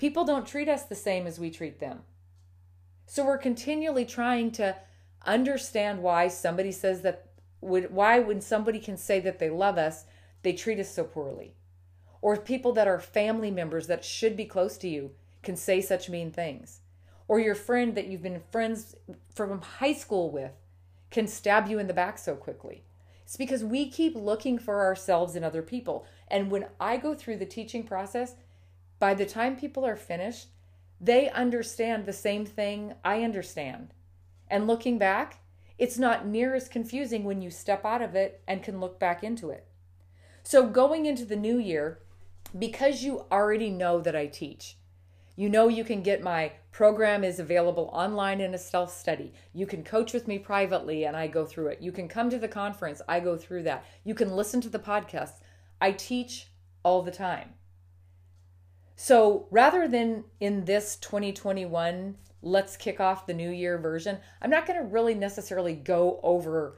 People 0.00 0.24
don't 0.24 0.46
treat 0.46 0.66
us 0.66 0.84
the 0.84 0.94
same 0.94 1.26
as 1.26 1.38
we 1.38 1.50
treat 1.50 1.78
them. 1.78 1.98
So 3.04 3.22
we're 3.22 3.36
continually 3.36 4.06
trying 4.06 4.50
to 4.52 4.74
understand 5.26 6.02
why 6.02 6.28
somebody 6.28 6.72
says 6.72 7.02
that 7.02 7.26
why 7.60 8.18
when 8.18 8.40
somebody 8.40 8.78
can 8.78 8.96
say 8.96 9.20
that 9.20 9.38
they 9.38 9.50
love 9.50 9.76
us, 9.76 10.06
they 10.40 10.54
treat 10.54 10.80
us 10.80 10.90
so 10.90 11.04
poorly. 11.04 11.54
Or 12.22 12.38
people 12.38 12.72
that 12.72 12.88
are 12.88 12.98
family 12.98 13.50
members 13.50 13.88
that 13.88 14.02
should 14.02 14.38
be 14.38 14.46
close 14.46 14.78
to 14.78 14.88
you 14.88 15.10
can 15.42 15.54
say 15.54 15.82
such 15.82 16.08
mean 16.08 16.30
things. 16.30 16.80
Or 17.28 17.38
your 17.38 17.54
friend 17.54 17.94
that 17.94 18.06
you've 18.06 18.22
been 18.22 18.40
friends 18.50 18.94
from 19.34 19.60
high 19.60 19.92
school 19.92 20.30
with 20.30 20.52
can 21.10 21.26
stab 21.26 21.68
you 21.68 21.78
in 21.78 21.88
the 21.88 21.92
back 21.92 22.16
so 22.16 22.36
quickly. 22.36 22.84
It's 23.24 23.36
because 23.36 23.62
we 23.62 23.90
keep 23.90 24.16
looking 24.16 24.58
for 24.58 24.80
ourselves 24.80 25.36
in 25.36 25.44
other 25.44 25.60
people. 25.60 26.06
And 26.28 26.50
when 26.50 26.68
I 26.80 26.96
go 26.96 27.14
through 27.14 27.36
the 27.36 27.44
teaching 27.44 27.84
process, 27.84 28.36
by 29.00 29.14
the 29.14 29.26
time 29.26 29.56
people 29.56 29.84
are 29.84 29.96
finished, 29.96 30.48
they 31.00 31.28
understand 31.30 32.04
the 32.04 32.12
same 32.12 32.46
thing 32.46 32.94
I 33.02 33.24
understand. 33.24 33.94
And 34.48 34.66
looking 34.66 34.98
back, 34.98 35.40
it's 35.78 35.98
not 35.98 36.26
near 36.26 36.54
as 36.54 36.68
confusing 36.68 37.24
when 37.24 37.40
you 37.40 37.50
step 37.50 37.86
out 37.86 38.02
of 38.02 38.14
it 38.14 38.42
and 38.46 38.62
can 38.62 38.78
look 38.78 39.00
back 39.00 39.24
into 39.24 39.48
it. 39.48 39.66
So, 40.42 40.66
going 40.66 41.06
into 41.06 41.24
the 41.24 41.36
new 41.36 41.58
year, 41.58 42.00
because 42.58 43.02
you 43.02 43.24
already 43.32 43.70
know 43.70 44.00
that 44.00 44.14
I 44.14 44.26
teach, 44.26 44.76
you 45.36 45.48
know 45.48 45.68
you 45.68 45.84
can 45.84 46.02
get 46.02 46.22
my 46.22 46.52
program 46.70 47.24
is 47.24 47.38
available 47.38 47.88
online 47.94 48.42
in 48.42 48.52
a 48.52 48.58
self 48.58 48.94
study. 48.94 49.32
You 49.54 49.66
can 49.66 49.82
coach 49.82 50.12
with 50.12 50.28
me 50.28 50.38
privately 50.38 51.04
and 51.04 51.16
I 51.16 51.28
go 51.28 51.46
through 51.46 51.68
it. 51.68 51.80
You 51.80 51.92
can 51.92 52.08
come 52.08 52.28
to 52.28 52.38
the 52.38 52.48
conference, 52.48 53.00
I 53.08 53.20
go 53.20 53.38
through 53.38 53.62
that. 53.62 53.84
You 54.04 54.14
can 54.14 54.36
listen 54.36 54.60
to 54.60 54.68
the 54.68 54.78
podcast. 54.78 55.40
I 55.80 55.92
teach 55.92 56.48
all 56.82 57.00
the 57.00 57.10
time. 57.10 57.54
So 59.02 59.46
rather 59.50 59.88
than 59.88 60.24
in 60.40 60.66
this 60.66 60.96
2021, 60.96 62.16
let's 62.42 62.76
kick 62.76 63.00
off 63.00 63.24
the 63.24 63.32
new 63.32 63.48
year 63.48 63.78
version, 63.78 64.18
I'm 64.42 64.50
not 64.50 64.66
going 64.66 64.78
to 64.78 64.84
really 64.84 65.14
necessarily 65.14 65.72
go 65.72 66.20
over 66.22 66.76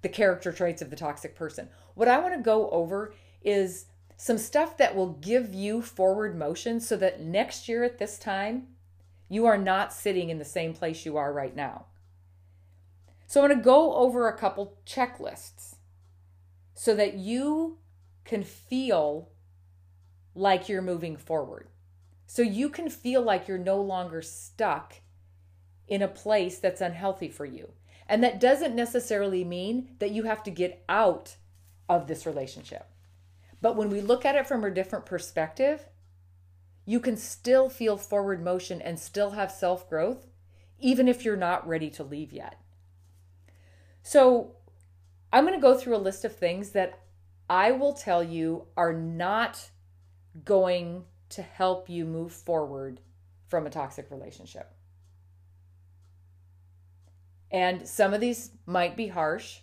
the 0.00 0.08
character 0.08 0.52
traits 0.52 0.80
of 0.80 0.90
the 0.90 0.96
toxic 0.96 1.34
person. 1.34 1.68
What 1.96 2.06
I 2.06 2.20
want 2.20 2.34
to 2.34 2.40
go 2.40 2.70
over 2.70 3.14
is 3.42 3.86
some 4.16 4.38
stuff 4.38 4.76
that 4.76 4.94
will 4.94 5.14
give 5.14 5.52
you 5.52 5.82
forward 5.82 6.38
motion 6.38 6.78
so 6.78 6.96
that 6.98 7.20
next 7.20 7.68
year 7.68 7.82
at 7.82 7.98
this 7.98 8.16
time, 8.16 8.68
you 9.28 9.44
are 9.46 9.58
not 9.58 9.92
sitting 9.92 10.30
in 10.30 10.38
the 10.38 10.44
same 10.44 10.72
place 10.72 11.04
you 11.04 11.16
are 11.16 11.32
right 11.32 11.56
now. 11.56 11.86
So 13.26 13.42
I'm 13.42 13.48
going 13.48 13.58
to 13.58 13.64
go 13.64 13.92
over 13.94 14.28
a 14.28 14.38
couple 14.38 14.78
checklists 14.86 15.74
so 16.74 16.94
that 16.94 17.14
you 17.14 17.78
can 18.24 18.44
feel 18.44 19.30
like 20.36 20.68
you're 20.68 20.82
moving 20.82 21.16
forward. 21.16 21.68
So 22.26 22.42
you 22.42 22.68
can 22.68 22.90
feel 22.90 23.22
like 23.22 23.48
you're 23.48 23.58
no 23.58 23.80
longer 23.80 24.20
stuck 24.22 24.96
in 25.88 26.02
a 26.02 26.08
place 26.08 26.58
that's 26.58 26.80
unhealthy 26.80 27.28
for 27.28 27.44
you. 27.44 27.72
And 28.08 28.22
that 28.22 28.40
doesn't 28.40 28.74
necessarily 28.74 29.44
mean 29.44 29.96
that 29.98 30.10
you 30.10 30.24
have 30.24 30.42
to 30.44 30.50
get 30.50 30.84
out 30.88 31.36
of 31.88 32.06
this 32.06 32.26
relationship. 32.26 32.88
But 33.60 33.76
when 33.76 33.90
we 33.90 34.00
look 34.00 34.24
at 34.24 34.36
it 34.36 34.46
from 34.46 34.64
a 34.64 34.70
different 34.70 35.06
perspective, 35.06 35.88
you 36.84 37.00
can 37.00 37.16
still 37.16 37.68
feel 37.68 37.96
forward 37.96 38.42
motion 38.42 38.80
and 38.80 38.98
still 38.98 39.30
have 39.30 39.50
self 39.50 39.88
growth, 39.88 40.26
even 40.78 41.08
if 41.08 41.24
you're 41.24 41.36
not 41.36 41.66
ready 41.66 41.90
to 41.90 42.04
leave 42.04 42.32
yet. 42.32 42.60
So, 44.02 44.56
I'm 45.32 45.44
going 45.44 45.58
to 45.58 45.60
go 45.60 45.76
through 45.76 45.96
a 45.96 45.98
list 45.98 46.24
of 46.24 46.36
things 46.36 46.70
that 46.70 47.00
I 47.50 47.72
will 47.72 47.92
tell 47.92 48.22
you 48.22 48.66
are 48.76 48.92
not 48.92 49.70
going 50.44 51.04
to 51.30 51.42
help 51.42 51.88
you 51.88 52.04
move 52.04 52.32
forward 52.32 53.00
from 53.46 53.66
a 53.66 53.70
toxic 53.70 54.10
relationship. 54.10 54.72
And 57.50 57.86
some 57.86 58.12
of 58.12 58.20
these 58.20 58.50
might 58.66 58.96
be 58.96 59.08
harsh, 59.08 59.60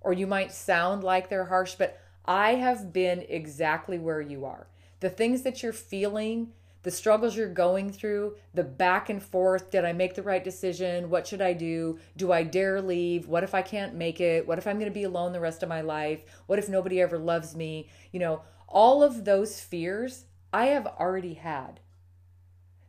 or 0.00 0.12
you 0.12 0.26
might 0.26 0.52
sound 0.52 1.02
like 1.02 1.28
they're 1.28 1.46
harsh, 1.46 1.74
but 1.74 2.00
I 2.24 2.54
have 2.54 2.92
been 2.92 3.24
exactly 3.28 3.98
where 3.98 4.20
you 4.20 4.44
are. 4.44 4.68
The 5.00 5.10
things 5.10 5.42
that 5.42 5.62
you're 5.62 5.72
feeling, 5.72 6.52
the 6.84 6.90
struggles 6.90 7.36
you're 7.36 7.48
going 7.48 7.90
through, 7.90 8.36
the 8.54 8.64
back 8.64 9.10
and 9.10 9.22
forth 9.22 9.70
did 9.70 9.84
I 9.84 9.92
make 9.92 10.14
the 10.14 10.22
right 10.22 10.42
decision? 10.42 11.10
What 11.10 11.26
should 11.26 11.42
I 11.42 11.52
do? 11.52 11.98
Do 12.16 12.32
I 12.32 12.44
dare 12.44 12.80
leave? 12.80 13.26
What 13.26 13.42
if 13.42 13.54
I 13.54 13.62
can't 13.62 13.94
make 13.94 14.20
it? 14.20 14.46
What 14.46 14.58
if 14.58 14.66
I'm 14.66 14.78
going 14.78 14.90
to 14.90 14.94
be 14.94 15.04
alone 15.04 15.32
the 15.32 15.40
rest 15.40 15.62
of 15.62 15.68
my 15.68 15.80
life? 15.80 16.20
What 16.46 16.58
if 16.58 16.68
nobody 16.68 17.00
ever 17.00 17.18
loves 17.18 17.56
me? 17.56 17.88
You 18.12 18.20
know, 18.20 18.42
all 18.74 19.04
of 19.04 19.24
those 19.24 19.60
fears 19.60 20.26
I 20.52 20.66
have 20.66 20.86
already 20.86 21.34
had. 21.34 21.80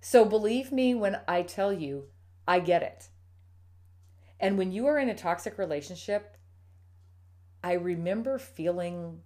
So 0.02 0.26
believe 0.26 0.72
me 0.72 0.96
when 0.96 1.20
I 1.28 1.44
tell 1.44 1.72
you, 1.72 2.06
I 2.48 2.60
get 2.60 2.82
it. 2.82 3.10
And 4.40 4.58
when 4.58 4.72
you 4.72 4.88
are 4.88 4.98
in 4.98 5.10
a 5.10 5.16
toxic 5.16 5.58
relationship, 5.58 6.38
I 7.64 7.74
remember 7.74 8.38
feeling 8.38 9.22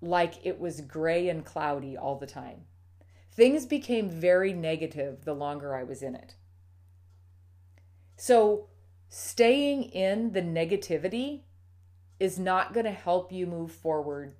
like 0.00 0.44
it 0.44 0.60
was 0.60 0.80
gray 0.80 1.28
and 1.28 1.44
cloudy 1.44 1.96
all 1.96 2.18
the 2.18 2.26
time. 2.26 2.64
Things 3.32 3.64
became 3.64 4.10
very 4.10 4.52
negative 4.52 5.24
the 5.24 5.34
longer 5.34 5.74
I 5.74 5.84
was 5.84 6.02
in 6.02 6.14
it. 6.14 6.34
So, 8.16 8.68
staying 9.08 9.84
in 9.84 10.32
the 10.32 10.42
negativity 10.42 11.42
is 12.20 12.38
not 12.38 12.72
going 12.72 12.86
to 12.86 12.92
help 12.92 13.32
you 13.32 13.46
move 13.46 13.72
forward 13.72 14.36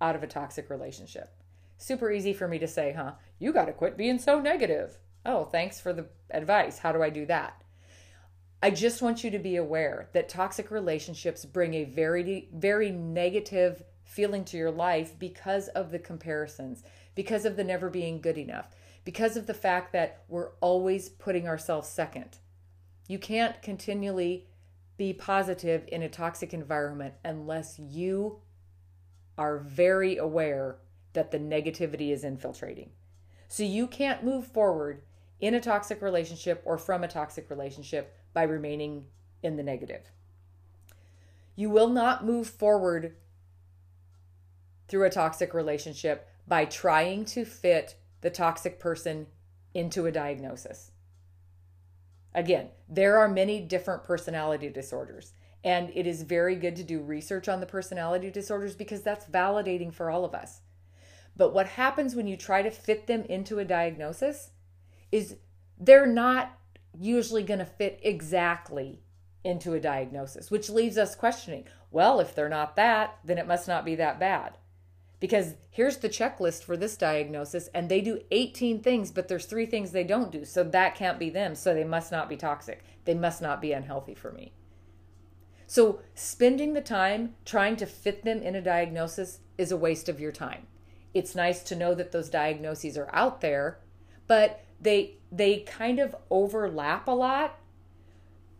out 0.00 0.16
of 0.16 0.22
a 0.22 0.26
toxic 0.26 0.70
relationship. 0.70 1.34
Super 1.78 2.10
easy 2.10 2.32
for 2.32 2.48
me 2.48 2.58
to 2.58 2.68
say, 2.68 2.92
huh? 2.96 3.12
You 3.38 3.52
got 3.52 3.66
to 3.66 3.72
quit 3.72 3.96
being 3.96 4.18
so 4.18 4.40
negative. 4.40 4.98
Oh, 5.24 5.44
thanks 5.44 5.80
for 5.80 5.92
the 5.92 6.06
advice. 6.30 6.78
How 6.78 6.92
do 6.92 7.02
I 7.02 7.10
do 7.10 7.26
that? 7.26 7.62
I 8.62 8.70
just 8.70 9.02
want 9.02 9.22
you 9.22 9.30
to 9.30 9.38
be 9.38 9.56
aware 9.56 10.08
that 10.12 10.28
toxic 10.28 10.70
relationships 10.70 11.44
bring 11.44 11.74
a 11.74 11.84
very, 11.84 12.48
very 12.54 12.90
negative 12.90 13.82
feeling 14.04 14.44
to 14.46 14.56
your 14.56 14.70
life 14.70 15.18
because 15.18 15.68
of 15.68 15.90
the 15.90 15.98
comparisons, 15.98 16.82
because 17.14 17.44
of 17.44 17.56
the 17.56 17.64
never 17.64 17.90
being 17.90 18.20
good 18.20 18.38
enough, 18.38 18.70
because 19.04 19.36
of 19.36 19.46
the 19.46 19.54
fact 19.54 19.92
that 19.92 20.22
we're 20.28 20.52
always 20.60 21.08
putting 21.08 21.46
ourselves 21.46 21.88
second. 21.88 22.38
You 23.08 23.18
can't 23.18 23.60
continually 23.62 24.48
be 24.96 25.12
positive 25.12 25.84
in 25.88 26.02
a 26.02 26.08
toxic 26.08 26.54
environment 26.54 27.14
unless 27.24 27.78
you 27.78 28.40
are 29.38 29.58
very 29.58 30.16
aware 30.16 30.78
that 31.12 31.30
the 31.30 31.38
negativity 31.38 32.12
is 32.12 32.24
infiltrating. 32.24 32.90
So 33.48 33.62
you 33.62 33.86
can't 33.86 34.24
move 34.24 34.46
forward 34.46 35.02
in 35.40 35.54
a 35.54 35.60
toxic 35.60 36.02
relationship 36.02 36.62
or 36.64 36.78
from 36.78 37.04
a 37.04 37.08
toxic 37.08 37.50
relationship 37.50 38.14
by 38.32 38.42
remaining 38.42 39.06
in 39.42 39.56
the 39.56 39.62
negative. 39.62 40.10
You 41.54 41.70
will 41.70 41.88
not 41.88 42.24
move 42.24 42.48
forward 42.48 43.16
through 44.88 45.04
a 45.04 45.10
toxic 45.10 45.54
relationship 45.54 46.28
by 46.46 46.64
trying 46.64 47.24
to 47.26 47.44
fit 47.44 47.96
the 48.20 48.30
toxic 48.30 48.78
person 48.78 49.26
into 49.74 50.06
a 50.06 50.12
diagnosis. 50.12 50.90
Again, 52.34 52.68
there 52.88 53.18
are 53.18 53.28
many 53.28 53.60
different 53.60 54.04
personality 54.04 54.68
disorders, 54.68 55.32
and 55.66 55.90
it 55.96 56.06
is 56.06 56.22
very 56.22 56.54
good 56.54 56.76
to 56.76 56.84
do 56.84 57.02
research 57.02 57.48
on 57.48 57.58
the 57.58 57.66
personality 57.66 58.30
disorders 58.30 58.76
because 58.76 59.02
that's 59.02 59.26
validating 59.26 59.92
for 59.92 60.08
all 60.08 60.24
of 60.24 60.32
us. 60.32 60.60
But 61.36 61.52
what 61.52 61.66
happens 61.66 62.14
when 62.14 62.28
you 62.28 62.36
try 62.36 62.62
to 62.62 62.70
fit 62.70 63.08
them 63.08 63.24
into 63.24 63.58
a 63.58 63.64
diagnosis 63.64 64.52
is 65.10 65.34
they're 65.76 66.06
not 66.06 66.56
usually 66.96 67.42
going 67.42 67.58
to 67.58 67.66
fit 67.66 67.98
exactly 68.04 69.02
into 69.42 69.74
a 69.74 69.80
diagnosis, 69.80 70.52
which 70.52 70.70
leaves 70.70 70.96
us 70.96 71.16
questioning 71.16 71.66
well, 71.90 72.20
if 72.20 72.34
they're 72.34 72.48
not 72.48 72.76
that, 72.76 73.18
then 73.24 73.38
it 73.38 73.46
must 73.46 73.66
not 73.66 73.84
be 73.84 73.94
that 73.94 74.20
bad. 74.20 74.58
Because 75.18 75.54
here's 75.70 75.96
the 75.96 76.08
checklist 76.08 76.62
for 76.62 76.76
this 76.76 76.96
diagnosis, 76.96 77.68
and 77.68 77.88
they 77.88 78.02
do 78.02 78.20
18 78.30 78.82
things, 78.82 79.10
but 79.10 79.28
there's 79.28 79.46
three 79.46 79.66
things 79.66 79.92
they 79.92 80.04
don't 80.04 80.30
do. 80.30 80.44
So 80.44 80.62
that 80.62 80.94
can't 80.94 81.18
be 81.18 81.30
them. 81.30 81.54
So 81.54 81.72
they 81.72 81.84
must 81.84 82.12
not 82.12 82.28
be 82.28 82.36
toxic. 82.36 82.84
They 83.04 83.14
must 83.14 83.40
not 83.40 83.62
be 83.62 83.72
unhealthy 83.72 84.14
for 84.14 84.30
me. 84.30 84.52
So 85.66 86.00
spending 86.14 86.74
the 86.74 86.80
time 86.80 87.34
trying 87.44 87.76
to 87.76 87.86
fit 87.86 88.24
them 88.24 88.42
in 88.42 88.54
a 88.54 88.62
diagnosis 88.62 89.40
is 89.58 89.72
a 89.72 89.76
waste 89.76 90.08
of 90.08 90.20
your 90.20 90.32
time 90.32 90.66
it's 91.16 91.34
nice 91.34 91.62
to 91.62 91.74
know 91.74 91.94
that 91.94 92.12
those 92.12 92.28
diagnoses 92.28 92.98
are 92.98 93.08
out 93.10 93.40
there, 93.40 93.78
but 94.26 94.60
they 94.78 95.14
they 95.32 95.60
kind 95.60 95.98
of 95.98 96.14
overlap 96.28 97.08
a 97.08 97.12
lot. 97.12 97.58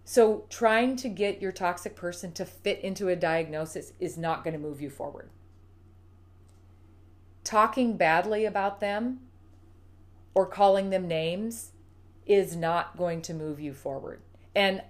So 0.05 0.47
trying 0.49 0.97
to 0.97 1.11
get 1.11 1.43
your 1.43 1.53
toxic 1.53 1.95
person 1.95 2.33
to 2.33 2.47
fit 2.47 2.81
into 2.81 3.09
a 3.09 3.17
diagnosis 3.17 3.93
is 4.01 4.17
not 4.17 4.43
going 4.43 4.55
to 4.55 4.59
move 4.59 4.81
you 4.81 4.89
forward. 4.89 5.29
Talking 7.45 7.99
badly 7.99 8.47
about 8.47 8.81
them 8.81 9.21
or 10.35 10.47
calling 10.47 10.89
them 10.89 11.07
names 11.07 11.73
is 12.25 12.57
not 12.57 12.97
going 12.97 13.21
to 13.23 13.35
move 13.35 13.61
you 13.61 13.75
forward. 13.75 14.21
And 14.55 14.81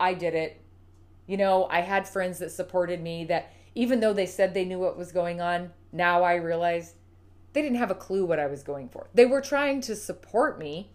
I 0.00 0.14
did 0.14 0.34
it. 0.34 0.62
You 1.26 1.36
know, 1.36 1.66
I 1.70 1.80
had 1.80 2.08
friends 2.08 2.38
that 2.38 2.52
supported 2.52 3.02
me 3.02 3.24
that 3.24 3.52
even 3.74 4.00
though 4.00 4.12
they 4.12 4.26
said 4.26 4.54
they 4.54 4.64
knew 4.64 4.78
what 4.78 4.96
was 4.96 5.12
going 5.12 5.40
on, 5.40 5.72
now 5.92 6.22
I 6.22 6.34
realize 6.34 6.94
they 7.52 7.62
didn't 7.62 7.78
have 7.78 7.90
a 7.90 7.94
clue 7.94 8.24
what 8.24 8.38
I 8.38 8.46
was 8.46 8.62
going 8.62 8.88
for. 8.88 9.08
They 9.14 9.26
were 9.26 9.40
trying 9.40 9.80
to 9.82 9.96
support 9.96 10.58
me. 10.58 10.92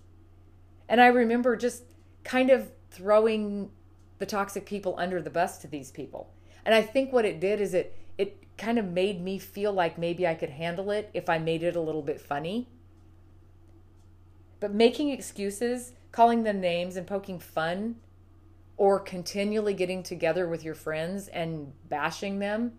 And 0.88 1.02
I 1.02 1.08
remember 1.08 1.56
just 1.56 1.84
kind 2.24 2.50
of 2.50 2.72
throwing 2.90 3.72
the 4.20 4.26
toxic 4.26 4.66
people 4.66 4.96
under 4.98 5.22
the 5.22 5.30
bus 5.30 5.58
to 5.60 5.68
these 5.68 5.92
people. 5.92 6.32
And 6.66 6.76
I 6.76 6.82
think 6.82 7.12
what 7.12 7.26
it 7.26 7.40
did 7.40 7.60
is 7.60 7.74
it 7.74 7.98
it 8.18 8.38
kind 8.58 8.78
of 8.78 8.86
made 8.86 9.22
me 9.22 9.40
feel 9.40 9.74
like 9.74 9.98
maybe 9.98 10.28
I 10.28 10.36
could 10.36 10.52
handle 10.52 10.92
it 10.92 11.10
if 11.14 11.30
I 11.30 11.40
made 11.40 11.64
it 11.64 11.76
a 11.76 11.82
little 11.82 12.04
bit 12.04 12.22
funny. 12.22 12.68
But 14.60 14.72
making 14.72 15.10
excuses, 15.10 15.94
calling 16.12 16.44
them 16.44 16.62
names 16.62 16.96
and 16.96 17.08
poking 17.08 17.40
fun 17.40 17.96
or 18.82 19.00
continually 19.00 19.76
getting 19.76 20.02
together 20.02 20.48
with 20.48 20.64
your 20.64 20.74
friends 20.74 21.28
and 21.28 21.72
bashing 21.88 22.40
them, 22.40 22.72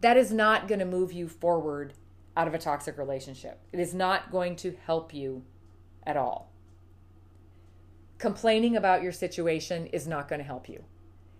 that 0.00 0.16
is 0.16 0.30
not 0.30 0.68
going 0.68 0.78
to 0.78 0.84
move 0.84 1.12
you 1.12 1.26
forward 1.26 1.92
out 2.36 2.46
of 2.46 2.54
a 2.54 2.58
toxic 2.58 2.96
relationship. 2.96 3.58
It 3.72 3.80
is 3.80 3.92
not 3.92 4.30
going 4.30 4.54
to 4.54 4.76
help 4.86 5.12
you 5.12 5.42
at 6.06 6.16
all. 6.16 6.52
Complaining 8.16 8.76
about 8.76 9.02
your 9.02 9.10
situation 9.10 9.88
is 9.88 10.06
not 10.06 10.28
going 10.28 10.38
to 10.38 10.46
help 10.46 10.68
you. 10.68 10.84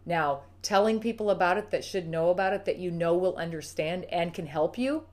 Now, 0.05 0.41
telling 0.61 0.99
people 0.99 1.31
about 1.31 1.57
it 1.57 1.71
that 1.71 1.85
should 1.85 2.09
know 2.09 2.31
about 2.31 2.53
it, 2.53 2.65
that 2.65 2.79
you 2.79 2.91
know 2.91 3.17
will 3.17 3.37
understand 3.37 4.07
and 4.07 4.35
can 4.35 4.47
help 4.47 4.77
you, 4.77 5.05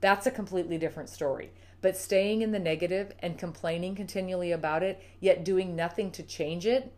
that's 0.00 0.26
a 0.26 0.30
completely 0.30 0.78
different 0.78 1.10
story. 1.10 1.52
But 1.82 1.94
staying 1.94 2.40
in 2.40 2.52
the 2.52 2.58
negative 2.58 3.12
and 3.18 3.36
complaining 3.36 3.94
continually 3.94 4.50
about 4.50 4.82
it, 4.82 4.98
yet 5.20 5.44
doing 5.44 5.76
nothing 5.76 6.10
to 6.12 6.22
change 6.22 6.64
it, 6.64 6.94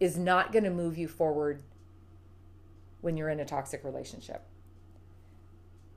is 0.00 0.16
not 0.18 0.50
going 0.52 0.64
to 0.64 0.70
move 0.70 0.98
you 0.98 1.06
forward 1.06 1.62
when 3.02 3.16
you're 3.16 3.28
in 3.28 3.40
a 3.40 3.44
toxic 3.44 3.84
relationship. 3.84 4.42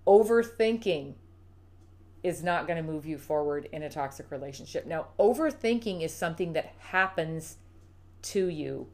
Overthinking 0.05 1.15
is 2.21 2.43
not 2.43 2.67
going 2.67 2.77
to 2.77 2.91
move 2.91 3.05
you 3.05 3.17
forward 3.17 3.67
in 3.71 3.83
a 3.83 3.89
toxic 3.89 4.31
relationship. 4.31 4.85
Now, 4.85 5.07
overthinking 5.19 6.01
is 6.01 6.13
something 6.13 6.53
that 6.53 6.73
happens 6.77 7.57
to 8.23 8.47
you, 8.47 8.87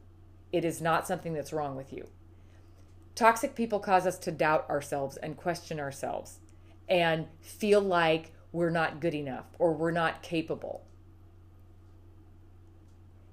it 0.52 0.64
is 0.64 0.80
not 0.80 1.06
something 1.06 1.32
that's 1.32 1.52
wrong 1.52 1.76
with 1.76 1.92
you. 1.92 2.08
Toxic 3.14 3.54
people 3.54 3.78
cause 3.78 4.06
us 4.06 4.18
to 4.18 4.32
doubt 4.32 4.68
ourselves 4.68 5.16
and 5.16 5.36
question 5.36 5.78
ourselves 5.78 6.38
and 6.88 7.26
feel 7.40 7.80
like 7.80 8.32
we're 8.50 8.70
not 8.70 9.00
good 9.00 9.14
enough 9.14 9.46
or 9.58 9.72
we're 9.72 9.92
not 9.92 10.22
capable. 10.22 10.84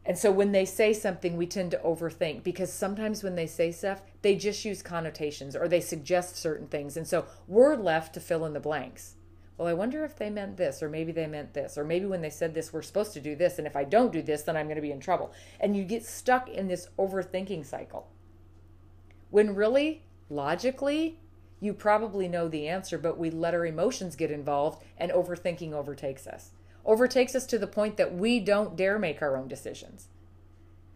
And 0.08 0.18
so 0.18 0.32
when 0.32 0.54
they 0.54 0.64
say 0.64 0.94
something, 0.94 1.36
we 1.36 1.46
tend 1.46 1.72
to 1.72 1.80
overthink 1.80 2.42
because 2.42 2.72
sometimes 2.72 3.24
when 3.24 3.36
they 3.36 3.46
say 3.46 3.74
stuff, 3.74 4.02
they 4.22 4.38
just 4.38 4.64
use 4.64 4.82
connotations 4.82 5.54
or 5.54 5.68
they 5.68 5.82
suggest 5.82 6.38
certain 6.38 6.68
things. 6.68 6.96
And 6.96 7.06
so 7.06 7.26
we're 7.46 7.76
left 7.76 8.14
to 8.14 8.22
fill 8.22 8.46
in 8.46 8.54
the 8.54 8.62
blanks. 8.62 9.16
Well, 9.58 9.68
I 9.68 9.74
wonder 9.74 10.06
if 10.06 10.16
they 10.16 10.30
meant 10.30 10.56
this, 10.56 10.82
or 10.84 10.90
maybe 10.90 11.12
they 11.12 11.28
meant 11.28 11.54
this, 11.54 11.78
or 11.78 11.84
maybe 11.84 12.06
when 12.06 12.22
they 12.22 12.30
said 12.30 12.54
this, 12.54 12.72
we're 12.72 12.84
supposed 12.84 13.12
to 13.14 13.20
do 13.20 13.36
this. 13.36 13.58
And 13.58 13.68
if 13.68 13.76
I 13.76 13.84
don't 13.84 14.14
do 14.14 14.22
this, 14.22 14.44
then 14.44 14.56
I'm 14.56 14.68
going 14.68 14.76
to 14.76 14.82
be 14.82 14.92
in 14.92 15.00
trouble. 15.00 15.34
And 15.60 15.76
you 15.76 15.84
get 15.84 16.06
stuck 16.06 16.48
in 16.48 16.68
this 16.68 16.88
overthinking 16.98 17.66
cycle. 17.66 18.08
When 19.30 19.56
really, 19.56 20.04
logically, 20.30 21.20
you 21.60 21.74
probably 21.74 22.28
know 22.28 22.48
the 22.48 22.68
answer, 22.68 22.98
but 23.00 23.18
we 23.18 23.30
let 23.32 23.56
our 23.56 23.66
emotions 23.66 24.16
get 24.16 24.32
involved 24.32 24.84
and 24.98 25.12
overthinking 25.12 25.74
overtakes 25.74 26.28
us 26.28 26.52
overtakes 26.88 27.36
us 27.36 27.46
to 27.46 27.60
the 27.60 27.68
point 27.68 27.98
that 27.98 28.16
we 28.16 28.40
don't 28.40 28.76
dare 28.76 28.98
make 28.98 29.22
our 29.22 29.38
own 29.38 29.48
decisions. 29.48 30.08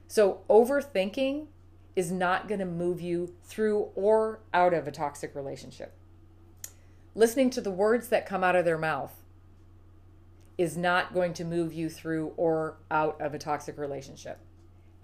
So, 0.07 0.41
overthinking 0.49 1.47
is 1.95 2.11
not 2.11 2.47
going 2.47 2.59
to 2.59 2.65
move 2.65 3.01
you 3.01 3.35
through 3.43 3.89
or 3.93 4.39
out 4.53 4.73
of 4.73 4.87
a 4.87 4.91
toxic 4.91 5.35
relationship. 5.35 5.93
Listening 7.13 7.49
to 7.51 7.61
the 7.61 7.71
words 7.71 8.07
that 8.07 8.25
come 8.25 8.43
out 8.43 8.55
of 8.55 8.63
their 8.63 8.77
mouth 8.77 9.13
is 10.57 10.77
not 10.77 11.13
going 11.13 11.33
to 11.33 11.43
move 11.43 11.73
you 11.73 11.89
through 11.89 12.33
or 12.37 12.77
out 12.89 13.19
of 13.19 13.33
a 13.33 13.39
toxic 13.39 13.77
relationship. 13.77 14.39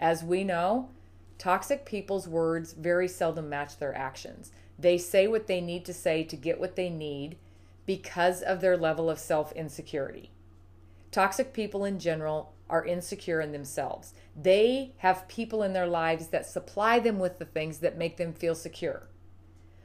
As 0.00 0.24
we 0.24 0.44
know, 0.44 0.88
toxic 1.36 1.84
people's 1.84 2.26
words 2.26 2.72
very 2.72 3.08
seldom 3.08 3.48
match 3.48 3.78
their 3.78 3.94
actions. 3.94 4.50
They 4.78 4.96
say 4.96 5.26
what 5.26 5.46
they 5.46 5.60
need 5.60 5.84
to 5.86 5.92
say 5.92 6.22
to 6.24 6.36
get 6.36 6.60
what 6.60 6.76
they 6.76 6.88
need 6.88 7.36
because 7.84 8.40
of 8.42 8.60
their 8.60 8.76
level 8.76 9.10
of 9.10 9.18
self 9.18 9.52
insecurity. 9.52 10.30
Toxic 11.10 11.52
people 11.52 11.84
in 11.84 11.98
general 11.98 12.54
are 12.68 12.84
insecure 12.84 13.40
in 13.40 13.52
themselves. 13.52 14.12
They 14.36 14.92
have 14.98 15.28
people 15.28 15.62
in 15.62 15.72
their 15.72 15.86
lives 15.86 16.28
that 16.28 16.46
supply 16.46 16.98
them 16.98 17.18
with 17.18 17.38
the 17.38 17.44
things 17.44 17.78
that 17.78 17.96
make 17.96 18.16
them 18.16 18.32
feel 18.32 18.54
secure. 18.54 19.08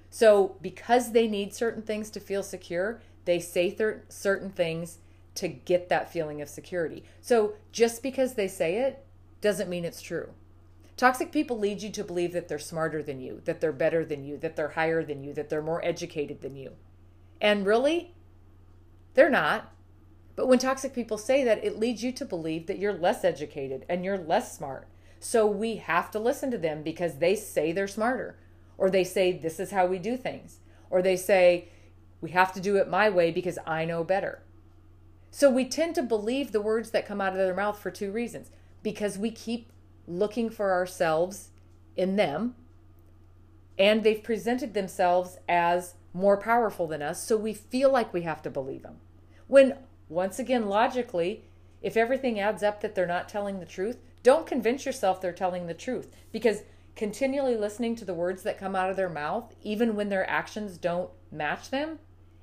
So, 0.09 0.57
because 0.61 1.11
they 1.11 1.27
need 1.27 1.55
certain 1.55 1.81
things 1.81 2.09
to 2.11 2.19
feel 2.19 2.43
secure, 2.43 3.01
they 3.25 3.39
say 3.39 3.75
certain 4.09 4.51
things 4.51 4.99
to 5.35 5.47
get 5.47 5.89
that 5.89 6.11
feeling 6.11 6.41
of 6.41 6.49
security. 6.49 7.03
So, 7.21 7.53
just 7.71 8.03
because 8.03 8.35
they 8.35 8.47
say 8.47 8.77
it 8.77 9.05
doesn't 9.41 9.69
mean 9.69 9.85
it's 9.85 10.01
true. 10.01 10.29
Toxic 10.95 11.31
people 11.31 11.57
lead 11.57 11.81
you 11.81 11.89
to 11.89 12.03
believe 12.03 12.33
that 12.33 12.47
they're 12.47 12.59
smarter 12.59 13.01
than 13.01 13.19
you, 13.19 13.41
that 13.45 13.59
they're 13.59 13.71
better 13.71 14.05
than 14.05 14.23
you, 14.23 14.37
that 14.37 14.55
they're 14.55 14.69
higher 14.69 15.03
than 15.03 15.23
you, 15.23 15.33
that 15.33 15.49
they're 15.49 15.61
more 15.61 15.83
educated 15.83 16.41
than 16.41 16.55
you. 16.55 16.73
And 17.41 17.65
really, 17.65 18.13
they're 19.15 19.31
not. 19.31 19.72
But 20.35 20.47
when 20.47 20.59
toxic 20.59 20.93
people 20.93 21.17
say 21.17 21.43
that, 21.43 21.63
it 21.63 21.79
leads 21.79 22.03
you 22.03 22.11
to 22.13 22.25
believe 22.25 22.67
that 22.67 22.79
you're 22.79 22.93
less 22.93 23.23
educated 23.23 23.85
and 23.87 24.03
you're 24.03 24.17
less 24.17 24.57
smart. 24.57 24.87
So 25.19 25.45
we 25.45 25.77
have 25.77 26.11
to 26.11 26.19
listen 26.19 26.51
to 26.51 26.57
them 26.57 26.83
because 26.83 27.17
they 27.17 27.35
say 27.35 27.71
they're 27.71 27.87
smarter, 27.87 28.37
or 28.77 28.89
they 28.89 29.03
say 29.03 29.31
this 29.31 29.59
is 29.59 29.71
how 29.71 29.85
we 29.85 29.99
do 29.99 30.17
things, 30.17 30.57
or 30.89 31.01
they 31.01 31.15
say 31.15 31.69
we 32.19 32.31
have 32.31 32.51
to 32.53 32.59
do 32.59 32.75
it 32.77 32.89
my 32.89 33.09
way 33.09 33.31
because 33.31 33.57
I 33.65 33.85
know 33.85 34.03
better. 34.03 34.41
So 35.31 35.49
we 35.49 35.65
tend 35.65 35.95
to 35.95 36.03
believe 36.03 36.51
the 36.51 36.61
words 36.61 36.91
that 36.91 37.07
come 37.07 37.21
out 37.21 37.33
of 37.33 37.37
their 37.37 37.55
mouth 37.55 37.79
for 37.79 37.89
two 37.89 38.11
reasons 38.11 38.51
because 38.81 39.17
we 39.17 39.31
keep 39.31 39.71
looking 40.07 40.49
for 40.49 40.73
ourselves 40.73 41.49
in 41.95 42.15
them, 42.17 42.55
and 43.79 44.03
they've 44.03 44.23
presented 44.23 44.73
themselves 44.73 45.37
as 45.47 45.95
more 46.13 46.37
powerful 46.37 46.85
than 46.85 47.01
us, 47.01 47.23
so 47.23 47.37
we 47.37 47.53
feel 47.53 47.91
like 47.91 48.13
we 48.13 48.21
have 48.23 48.41
to 48.41 48.49
believe 48.49 48.83
them. 48.83 48.97
When 49.47 49.77
once 50.09 50.39
again, 50.39 50.67
logically, 50.67 51.45
if 51.81 51.97
everything 51.97 52.39
adds 52.39 52.63
up 52.63 52.81
that 52.81 52.95
they're 52.95 53.05
not 53.05 53.29
telling 53.29 53.59
the 53.59 53.65
truth, 53.65 53.97
don't 54.23 54.47
convince 54.47 54.85
yourself 54.85 55.19
they're 55.19 55.33
telling 55.33 55.67
the 55.67 55.73
truth 55.73 56.09
because 56.31 56.63
continually 56.95 57.57
listening 57.57 57.95
to 57.95 58.05
the 58.05 58.13
words 58.13 58.43
that 58.43 58.57
come 58.57 58.75
out 58.75 58.89
of 58.89 58.95
their 58.95 59.09
mouth, 59.09 59.53
even 59.61 59.95
when 59.95 60.09
their 60.09 60.29
actions 60.29 60.77
don't 60.77 61.09
match 61.31 61.69
them, 61.69 61.99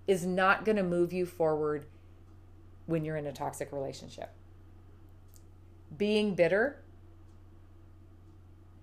is 0.07 0.27
not 0.27 0.65
going 0.65 0.77
to 0.77 0.83
move 0.83 1.13
you 1.13 1.25
forward 1.25 1.87
when 2.87 3.05
you're 3.05 3.17
in 3.17 3.27
a 3.27 3.33
toxic 3.33 3.73
relationship. 3.73 4.31
Being 5.97 6.35
bitter, 6.35 6.83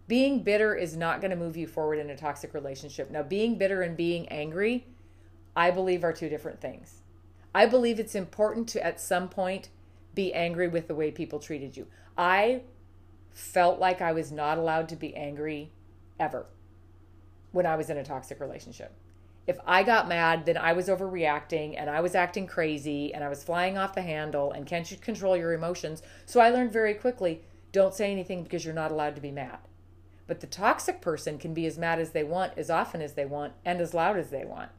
being 0.08 0.44
bitter 0.44 0.74
is 0.74 0.96
not 0.96 1.20
going 1.20 1.32
to 1.32 1.38
move 1.38 1.58
you 1.58 1.68
forward 1.68 2.00
in 2.00 2.10
a 2.10 2.18
toxic 2.18 2.54
relationship. 2.54 3.12
Now, 3.12 3.24
being 3.24 3.58
bitter 3.58 3.82
and 3.82 3.98
being 3.98 4.28
angry, 4.30 4.88
I 5.56 5.72
believe, 5.72 6.04
are 6.04 6.14
two 6.14 6.30
different 6.30 6.62
things. 6.62 7.02
I 7.58 7.66
believe 7.66 8.00
it's 8.00 8.14
important 8.14 8.70
to, 8.70 8.86
at 8.86 9.02
some 9.02 9.30
point, 9.30 9.70
be 10.14 10.32
angry 10.32 10.68
with 10.68 10.88
the 10.88 10.94
way 10.94 11.10
people 11.10 11.40
treated 11.40 11.76
you. 11.76 11.88
I 12.16 12.62
felt 13.32 13.80
like 13.80 14.00
I 14.00 14.12
was 14.12 14.32
not 14.32 14.60
allowed 14.60 14.88
to 14.90 14.96
be 14.96 15.16
angry 15.16 15.72
ever 16.20 16.46
when 17.54 17.66
I 17.66 17.76
was 17.76 17.90
in 17.90 17.98
a 17.98 18.04
toxic 18.04 18.40
relationship. 18.40 18.94
If 19.48 19.58
I 19.66 19.82
got 19.82 20.08
mad, 20.08 20.46
then 20.46 20.56
I 20.56 20.74
was 20.74 20.88
overreacting 20.88 21.74
and 21.76 21.90
I 21.90 22.00
was 22.00 22.14
acting 22.14 22.46
crazy 22.46 23.12
and 23.12 23.24
I 23.24 23.30
was 23.30 23.44
flying 23.44 23.76
off 23.76 23.96
the 23.96 24.04
handle 24.04 24.52
and 24.52 24.68
can't 24.68 24.92
you 24.92 24.98
control 24.98 25.36
your 25.36 25.54
emotions? 25.54 26.04
So 26.28 26.40
I 26.40 26.52
learned 26.52 26.72
very 26.72 26.94
quickly 26.94 27.42
don't 27.72 27.96
say 27.96 28.12
anything 28.12 28.44
because 28.44 28.66
you're 28.66 28.74
not 28.76 28.92
allowed 28.92 29.16
to 29.16 29.22
be 29.22 29.32
mad. 29.32 29.58
But 30.28 30.42
the 30.42 30.48
toxic 30.48 31.02
person 31.02 31.40
can 31.40 31.56
be 31.56 31.66
as 31.66 31.80
mad 31.80 31.98
as 31.98 32.12
they 32.12 32.24
want, 32.24 32.54
as 32.56 32.70
often 32.70 33.02
as 33.02 33.14
they 33.14 33.26
want, 33.26 33.54
and 33.66 33.82
as 33.82 33.96
loud 33.96 34.20
as 34.20 34.30
they 34.30 34.46
want. 34.46 34.70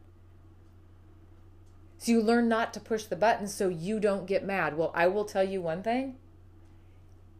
So 1.99 2.13
you 2.13 2.23
learn 2.23 2.49
not 2.49 2.73
to 2.75 2.81
push 2.81 3.05
the 3.05 3.17
button 3.17 3.49
so 3.49 3.69
you 3.69 3.99
don't 3.99 4.27
get 4.27 4.45
mad. 4.45 4.77
Well, 4.79 4.93
I 4.95 5.09
will 5.09 5.25
tell 5.25 5.43
you 5.43 5.61
one 5.61 5.83
thing. 5.83 6.15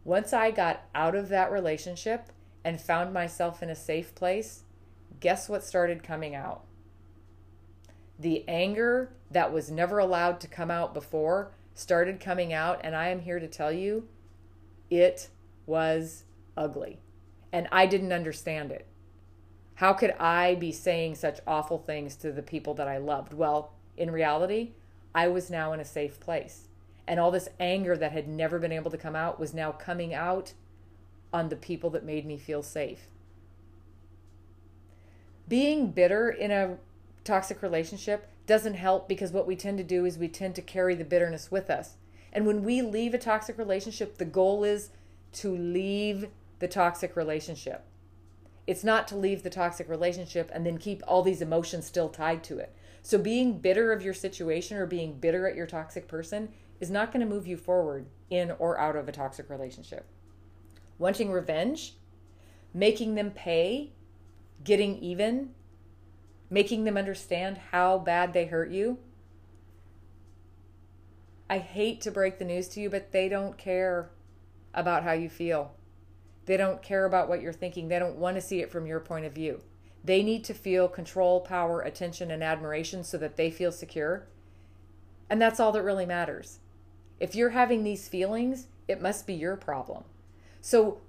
Once 0.03 0.33
I 0.33 0.51
got 0.51 0.83
out 0.93 1.15
of 1.15 1.29
that 1.29 1.51
relationship 1.51 2.27
and 2.63 2.79
found 2.79 3.13
myself 3.13 3.63
in 3.63 3.69
a 3.69 3.75
safe 3.75 4.13
place, 4.13 4.63
guess 5.21 5.47
what 5.47 5.63
started 5.63 6.03
coming 6.03 6.35
out? 6.35 6.65
The 8.19 8.43
anger 8.49 9.13
that 9.31 9.53
was 9.53 9.71
never 9.71 9.97
allowed 9.97 10.41
to 10.41 10.47
come 10.47 10.69
out 10.69 10.93
before 10.93 11.51
started 11.73 12.19
coming 12.19 12.51
out, 12.51 12.81
and 12.83 12.95
I 12.95 13.07
am 13.07 13.21
here 13.21 13.39
to 13.39 13.47
tell 13.47 13.71
you 13.71 14.09
it 14.89 15.29
was 15.65 16.25
ugly. 16.57 16.99
And 17.53 17.69
I 17.71 17.85
didn't 17.85 18.11
understand 18.11 18.71
it. 18.71 18.87
How 19.75 19.93
could 19.93 20.11
I 20.19 20.55
be 20.55 20.73
saying 20.73 21.15
such 21.15 21.39
awful 21.47 21.77
things 21.77 22.17
to 22.17 22.33
the 22.33 22.41
people 22.41 22.73
that 22.73 22.89
I 22.89 22.97
loved? 22.97 23.33
Well, 23.33 23.71
in 23.99 24.09
reality, 24.09 24.71
I 25.13 25.27
was 25.27 25.51
now 25.51 25.73
in 25.73 25.79
a 25.79 25.85
safe 25.85 26.19
place. 26.19 26.67
And 27.07 27.19
all 27.19 27.31
this 27.31 27.49
anger 27.59 27.97
that 27.97 28.11
had 28.11 28.27
never 28.27 28.57
been 28.57 28.71
able 28.71 28.91
to 28.91 28.97
come 28.97 29.15
out 29.15 29.39
was 29.39 29.53
now 29.53 29.71
coming 29.71 30.13
out 30.13 30.53
on 31.33 31.49
the 31.49 31.55
people 31.55 31.89
that 31.91 32.05
made 32.05 32.25
me 32.25 32.37
feel 32.37 32.63
safe. 32.63 33.07
Being 35.47 35.91
bitter 35.91 36.29
in 36.29 36.51
a 36.51 36.77
toxic 37.23 37.61
relationship 37.61 38.27
doesn't 38.47 38.75
help 38.75 39.07
because 39.07 39.31
what 39.31 39.47
we 39.47 39.55
tend 39.55 39.77
to 39.79 39.83
do 39.83 40.05
is 40.05 40.17
we 40.17 40.27
tend 40.27 40.55
to 40.55 40.61
carry 40.61 40.95
the 40.95 41.03
bitterness 41.03 41.51
with 41.51 41.69
us. 41.69 41.95
And 42.31 42.45
when 42.45 42.63
we 42.63 42.81
leave 42.81 43.13
a 43.13 43.19
toxic 43.19 43.57
relationship, 43.57 44.17
the 44.17 44.25
goal 44.25 44.63
is 44.63 44.91
to 45.33 45.55
leave 45.55 46.29
the 46.59 46.67
toxic 46.67 47.15
relationship. 47.15 47.83
It's 48.67 48.83
not 48.83 49.07
to 49.07 49.15
leave 49.15 49.41
the 49.41 49.49
toxic 49.49 49.89
relationship 49.89 50.51
and 50.53 50.65
then 50.65 50.77
keep 50.77 51.01
all 51.07 51.23
these 51.23 51.41
emotions 51.41 51.85
still 51.85 52.09
tied 52.09 52.43
to 52.45 52.59
it. 52.59 52.73
So 53.01 53.17
being 53.17 53.59
bitter 53.59 53.91
of 53.91 54.03
your 54.03 54.13
situation 54.13 54.77
or 54.77 54.85
being 54.85 55.19
bitter 55.19 55.47
at 55.47 55.55
your 55.55 55.67
toxic 55.67 56.07
person 56.07 56.49
is 56.79 56.89
not 56.89 57.11
going 57.11 57.21
to 57.21 57.33
move 57.33 57.47
you 57.47 57.57
forward 57.57 58.07
in 58.29 58.51
or 58.59 58.79
out 58.79 58.95
of 58.95 59.07
a 59.07 59.11
toxic 59.11 59.49
relationship. 59.49 60.05
Wanting 60.97 61.31
revenge, 61.31 61.95
making 62.73 63.15
them 63.15 63.31
pay, 63.31 63.93
getting 64.63 64.97
even, 64.99 65.51
making 66.49 66.83
them 66.83 66.97
understand 66.97 67.57
how 67.71 67.97
bad 67.97 68.33
they 68.33 68.45
hurt 68.45 68.71
you. 68.71 68.99
I 71.49 71.57
hate 71.57 72.01
to 72.01 72.11
break 72.11 72.37
the 72.37 72.45
news 72.45 72.67
to 72.69 72.79
you, 72.79 72.89
but 72.89 73.11
they 73.11 73.27
don't 73.27 73.57
care 73.57 74.11
about 74.73 75.03
how 75.03 75.13
you 75.13 75.29
feel. 75.29 75.73
They 76.45 76.57
don't 76.57 76.81
care 76.81 77.05
about 77.05 77.29
what 77.29 77.41
you're 77.41 77.53
thinking. 77.53 77.87
They 77.87 77.99
don't 77.99 78.17
want 78.17 78.35
to 78.35 78.41
see 78.41 78.59
it 78.59 78.71
from 78.71 78.85
your 78.85 78.99
point 78.99 79.25
of 79.25 79.33
view. 79.33 79.61
They 80.03 80.23
need 80.23 80.43
to 80.45 80.53
feel 80.53 80.87
control, 80.87 81.41
power, 81.41 81.81
attention, 81.81 82.31
and 82.31 82.43
admiration 82.43 83.03
so 83.03 83.17
that 83.17 83.35
they 83.35 83.51
feel 83.51 83.71
secure. 83.71 84.27
And 85.29 85.41
that's 85.41 85.59
all 85.59 85.71
that 85.73 85.83
really 85.83 86.05
matters. 86.05 86.59
If 87.19 87.35
you're 87.35 87.49
having 87.49 87.83
these 87.83 88.07
feelings, 88.07 88.67
it 88.87 89.01
must 89.01 89.27
be 89.27 89.33
your 89.33 89.55
problem. 89.55 90.03
So, 90.61 91.01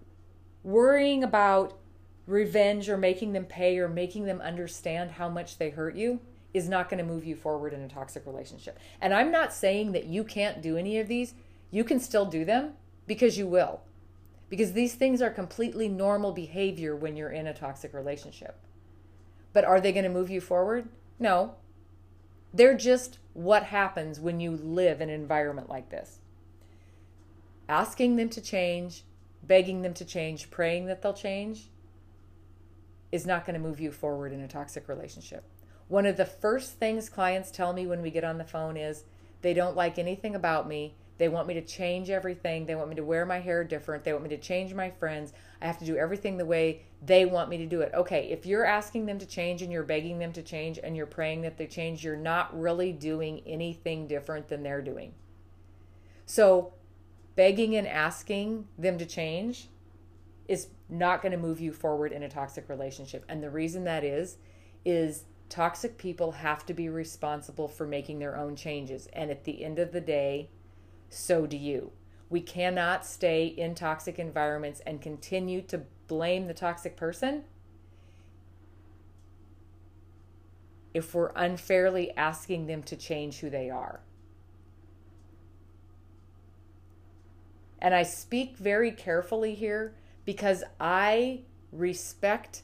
worrying 0.62 1.24
about 1.24 1.79
revenge 2.26 2.88
or 2.88 2.96
making 2.96 3.33
them 3.33 3.44
pay 3.44 3.79
or 3.79 3.88
making 3.88 4.24
them 4.24 4.40
understand 4.40 5.12
how 5.12 5.29
much 5.29 5.59
they 5.59 5.70
hurt 5.70 5.96
you 5.96 6.20
is 6.53 6.68
not 6.68 6.88
going 6.88 6.98
to 6.98 7.12
move 7.12 7.24
you 7.24 7.35
forward 7.35 7.72
in 7.72 7.81
a 7.81 7.88
toxic 7.88 8.26
relationship. 8.26 8.79
And 9.00 9.14
I'm 9.14 9.31
not 9.31 9.53
saying 9.53 9.92
that 9.92 10.07
you 10.07 10.24
can't 10.24 10.61
do 10.61 10.76
any 10.76 10.98
of 10.98 11.09
these. 11.09 11.35
You 11.70 11.85
can 11.85 12.00
still 12.00 12.26
do 12.26 12.44
them 12.44 12.74
because 13.07 13.38
you 13.38 13.46
will. 13.46 13.81
Because 14.48 14.72
these 14.72 14.94
things 14.94 15.22
are 15.22 15.31
completely 15.31 15.88
normal 15.88 16.33
behavior 16.33 16.96
when 16.96 17.16
you're 17.16 17.31
in 17.31 17.46
a 17.46 17.55
toxic 17.55 17.94
relationship. 17.94 18.59
But 19.52 19.64
are 19.64 19.80
they 19.80 19.92
going 19.92 20.04
to 20.04 20.10
move 20.10 20.30
you 20.30 20.40
forward? 20.40 20.88
No. 21.18 21.56
They're 22.52 22.76
just 22.76 23.18
what 23.32 23.64
happens 23.64 24.20
when 24.20 24.40
you 24.40 24.52
live 24.52 25.00
in 25.00 25.08
an 25.08 25.20
environment 25.20 25.68
like 25.68 25.90
this. 25.90 26.18
Asking 27.68 28.16
them 28.16 28.28
to 28.30 28.40
change, 28.40 29.04
begging 29.42 29.82
them 29.82 29.94
to 29.94 30.04
change, 30.04 30.50
praying 30.50 30.86
that 30.86 31.02
they'll 31.02 31.12
change 31.12 31.70
is 33.12 33.26
not 33.26 33.44
going 33.44 33.54
to 33.54 33.60
move 33.60 33.80
you 33.80 33.90
forward 33.90 34.32
in 34.32 34.40
a 34.40 34.48
toxic 34.48 34.88
relationship. 34.88 35.44
One 35.88 36.06
of 36.06 36.16
the 36.16 36.24
first 36.24 36.78
things 36.78 37.08
clients 37.08 37.50
tell 37.50 37.72
me 37.72 37.86
when 37.86 38.02
we 38.02 38.10
get 38.10 38.24
on 38.24 38.38
the 38.38 38.44
phone 38.44 38.76
is 38.76 39.04
they 39.42 39.54
don't 39.54 39.76
like 39.76 39.98
anything 39.98 40.34
about 40.34 40.68
me. 40.68 40.94
They 41.20 41.28
want 41.28 41.46
me 41.46 41.52
to 41.52 41.61
change 41.61 42.09
everything. 42.09 42.64
They 42.64 42.74
want 42.74 42.88
me 42.88 42.94
to 42.94 43.04
wear 43.04 43.26
my 43.26 43.40
hair 43.40 43.62
different. 43.62 44.04
They 44.04 44.12
want 44.14 44.24
me 44.24 44.30
to 44.30 44.38
change 44.38 44.72
my 44.72 44.88
friends. 44.88 45.35
I 45.61 45.66
have 45.66 45.78
to 45.80 45.85
do 45.85 45.98
everything 45.98 46.38
the 46.38 46.46
way 46.46 46.80
they 47.04 47.26
want 47.26 47.50
me 47.50 47.59
to 47.59 47.66
do 47.66 47.83
it. 47.83 47.92
Okay, 47.92 48.30
if 48.30 48.46
you're 48.46 48.64
asking 48.64 49.04
them 49.04 49.18
to 49.18 49.26
change 49.26 49.61
and 49.61 49.70
you're 49.70 49.83
begging 49.83 50.18
them 50.18 50.33
to 50.33 50.42
change 50.42 50.78
and 50.83 50.96
you're 50.96 51.04
praying 51.04 51.42
that 51.42 51.59
they 51.59 51.66
change, 51.66 52.02
you're 52.02 52.16
not 52.16 52.59
really 52.59 52.90
doing 52.90 53.42
anything 53.46 54.06
different 54.06 54.48
than 54.48 54.62
they're 54.62 54.80
doing. 54.80 55.12
So, 56.24 56.72
begging 57.37 57.76
and 57.76 57.87
asking 57.87 58.68
them 58.78 58.96
to 58.96 59.04
change 59.04 59.68
is 60.48 60.68
not 60.88 61.20
going 61.20 61.33
to 61.33 61.38
move 61.38 61.61
you 61.61 61.74
forward 61.74 62.12
in 62.12 62.22
a 62.22 62.30
toxic 62.30 62.66
relationship. 62.70 63.26
And 63.28 63.42
the 63.42 63.50
reason 63.50 63.85
that 63.85 64.04
is, 64.04 64.38
is 64.87 65.24
toxic 65.50 65.98
people 65.98 66.33
have 66.33 66.64
to 66.64 66.72
be 66.72 66.88
responsible 66.88 67.68
for 67.68 67.87
making 67.87 68.20
their 68.20 68.38
own 68.38 68.56
changes. 68.56 69.06
And 69.12 69.30
at 69.30 69.44
the 69.44 69.62
end 69.62 69.78
of 69.78 69.92
the 69.92 70.00
day, 70.00 70.48
so 71.10 71.46
do 71.46 71.56
you. 71.56 71.92
We 72.30 72.40
cannot 72.40 73.04
stay 73.04 73.46
in 73.46 73.74
toxic 73.74 74.18
environments 74.18 74.80
and 74.86 75.02
continue 75.02 75.60
to 75.62 75.82
blame 76.06 76.46
the 76.46 76.54
toxic 76.54 76.96
person 76.96 77.44
if 80.94 81.14
we're 81.14 81.32
unfairly 81.36 82.16
asking 82.16 82.66
them 82.66 82.82
to 82.84 82.96
change 82.96 83.38
who 83.38 83.50
they 83.50 83.68
are. 83.68 84.00
And 87.80 87.94
I 87.94 88.02
speak 88.02 88.56
very 88.56 88.92
carefully 88.92 89.54
here 89.54 89.94
because 90.24 90.62
I 90.78 91.40
respect 91.72 92.62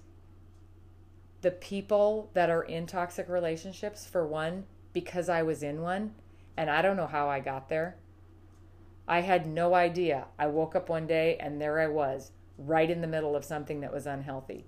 the 1.43 1.51
people 1.51 2.31
that 2.35 2.51
are 2.51 2.63
in 2.63 2.87
toxic 2.87 3.29
relationships, 3.29 4.07
for 4.07 4.27
one, 4.27 4.65
because 4.93 5.29
I 5.29 5.43
was 5.43 5.63
in 5.63 5.81
one 5.81 6.15
and 6.57 6.71
I 6.71 6.83
don't 6.83 6.97
know 6.97 7.07
how 7.07 7.29
I 7.29 7.41
got 7.41 7.69
there. 7.69 7.97
I 9.09 9.21
had 9.21 9.47
no 9.47 9.75
idea. 9.75 10.27
I 10.39 10.47
woke 10.49 10.75
up 10.75 10.89
one 10.89 11.07
day 11.07 11.37
and 11.39 11.61
there 11.61 11.81
I 11.81 11.87
was, 11.87 12.33
right 12.59 12.91
in 12.91 13.01
the 13.01 13.07
middle 13.07 13.37
of 13.37 13.45
something 13.45 13.81
that 13.81 13.93
was 13.93 14.07
unhealthy. 14.07 14.67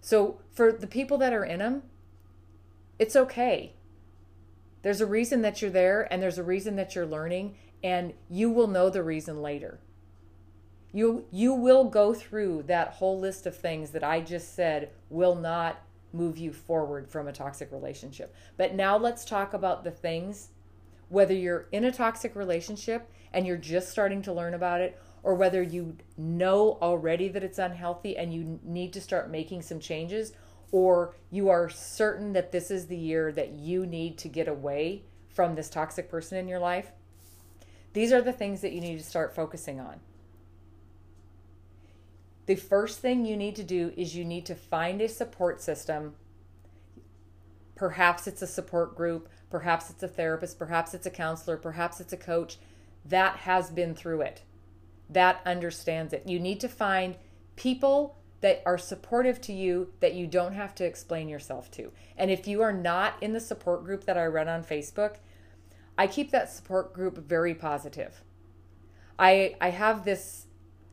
So, 0.00 0.40
for 0.52 0.72
the 0.72 0.86
people 0.86 1.18
that 1.18 1.32
are 1.32 1.44
in 1.44 1.58
them, 1.58 1.82
it's 2.98 3.16
okay. 3.16 3.74
There's 4.82 5.00
a 5.00 5.06
reason 5.06 5.42
that 5.42 5.60
you're 5.60 5.70
there 5.70 6.10
and 6.10 6.22
there's 6.22 6.38
a 6.38 6.42
reason 6.44 6.76
that 6.76 6.94
you're 6.94 7.06
learning, 7.06 7.56
and 7.82 8.14
you 8.28 8.50
will 8.50 8.68
know 8.68 8.90
the 8.90 9.02
reason 9.02 9.42
later. 9.42 9.80
You, 10.92 11.26
you 11.30 11.52
will 11.52 11.84
go 11.84 12.14
through 12.14 12.64
that 12.64 12.94
whole 12.94 13.18
list 13.18 13.46
of 13.46 13.56
things 13.56 13.90
that 13.90 14.02
I 14.02 14.20
just 14.20 14.54
said 14.54 14.90
will 15.10 15.34
not 15.34 15.82
move 16.12 16.38
you 16.38 16.52
forward 16.52 17.08
from 17.08 17.28
a 17.28 17.32
toxic 17.32 17.70
relationship. 17.70 18.34
But 18.56 18.74
now 18.74 18.96
let's 18.96 19.24
talk 19.24 19.52
about 19.52 19.84
the 19.84 19.90
things, 19.90 20.48
whether 21.08 21.34
you're 21.34 21.68
in 21.72 21.84
a 21.84 21.92
toxic 21.92 22.36
relationship 22.36 23.10
and 23.32 23.46
you're 23.46 23.56
just 23.56 23.90
starting 23.90 24.22
to 24.22 24.32
learn 24.32 24.54
about 24.54 24.80
it, 24.80 24.98
or 25.22 25.34
whether 25.34 25.62
you 25.62 25.96
know 26.16 26.78
already 26.80 27.28
that 27.28 27.42
it's 27.42 27.58
unhealthy 27.58 28.16
and 28.16 28.32
you 28.32 28.58
need 28.62 28.92
to 28.92 29.00
start 29.00 29.30
making 29.30 29.62
some 29.62 29.80
changes, 29.80 30.32
or 30.70 31.14
you 31.30 31.48
are 31.48 31.68
certain 31.68 32.32
that 32.32 32.52
this 32.52 32.70
is 32.70 32.86
the 32.86 32.96
year 32.96 33.32
that 33.32 33.52
you 33.52 33.84
need 33.84 34.16
to 34.18 34.28
get 34.28 34.48
away 34.48 35.02
from 35.28 35.54
this 35.54 35.70
toxic 35.70 36.10
person 36.10 36.38
in 36.38 36.48
your 36.48 36.58
life. 36.58 36.92
These 37.92 38.12
are 38.12 38.22
the 38.22 38.32
things 38.32 38.60
that 38.60 38.72
you 38.72 38.80
need 38.80 38.98
to 38.98 39.04
start 39.04 39.34
focusing 39.34 39.80
on. 39.80 40.00
The 42.46 42.54
first 42.54 43.00
thing 43.00 43.26
you 43.26 43.36
need 43.36 43.56
to 43.56 43.62
do 43.62 43.92
is 43.96 44.16
you 44.16 44.24
need 44.24 44.46
to 44.46 44.54
find 44.54 45.00
a 45.00 45.08
support 45.08 45.60
system. 45.60 46.14
Perhaps 47.78 48.26
it's 48.26 48.42
a 48.42 48.46
support 48.46 48.96
group, 48.96 49.28
perhaps 49.50 49.88
it's 49.88 50.02
a 50.02 50.08
therapist, 50.08 50.58
perhaps 50.58 50.94
it's 50.94 51.06
a 51.06 51.10
counselor, 51.10 51.56
perhaps 51.56 52.00
it's 52.00 52.12
a 52.12 52.16
coach 52.16 52.58
that 53.04 53.36
has 53.36 53.70
been 53.70 53.94
through 53.94 54.20
it, 54.22 54.42
that 55.08 55.40
understands 55.46 56.12
it. 56.12 56.24
You 56.26 56.40
need 56.40 56.58
to 56.58 56.68
find 56.68 57.14
people 57.54 58.16
that 58.40 58.62
are 58.66 58.78
supportive 58.78 59.40
to 59.42 59.52
you 59.52 59.92
that 60.00 60.14
you 60.14 60.26
don't 60.26 60.54
have 60.54 60.74
to 60.74 60.84
explain 60.84 61.28
yourself 61.28 61.70
to. 61.70 61.92
And 62.16 62.32
if 62.32 62.48
you 62.48 62.62
are 62.62 62.72
not 62.72 63.14
in 63.22 63.32
the 63.32 63.40
support 63.40 63.84
group 63.84 64.04
that 64.06 64.18
I 64.18 64.26
run 64.26 64.48
on 64.48 64.64
Facebook, 64.64 65.18
I 65.96 66.08
keep 66.08 66.32
that 66.32 66.50
support 66.50 66.92
group 66.92 67.16
very 67.18 67.54
positive. 67.54 68.24
I 69.20 69.54
I 69.60 69.70
have 69.70 70.04
this 70.04 70.46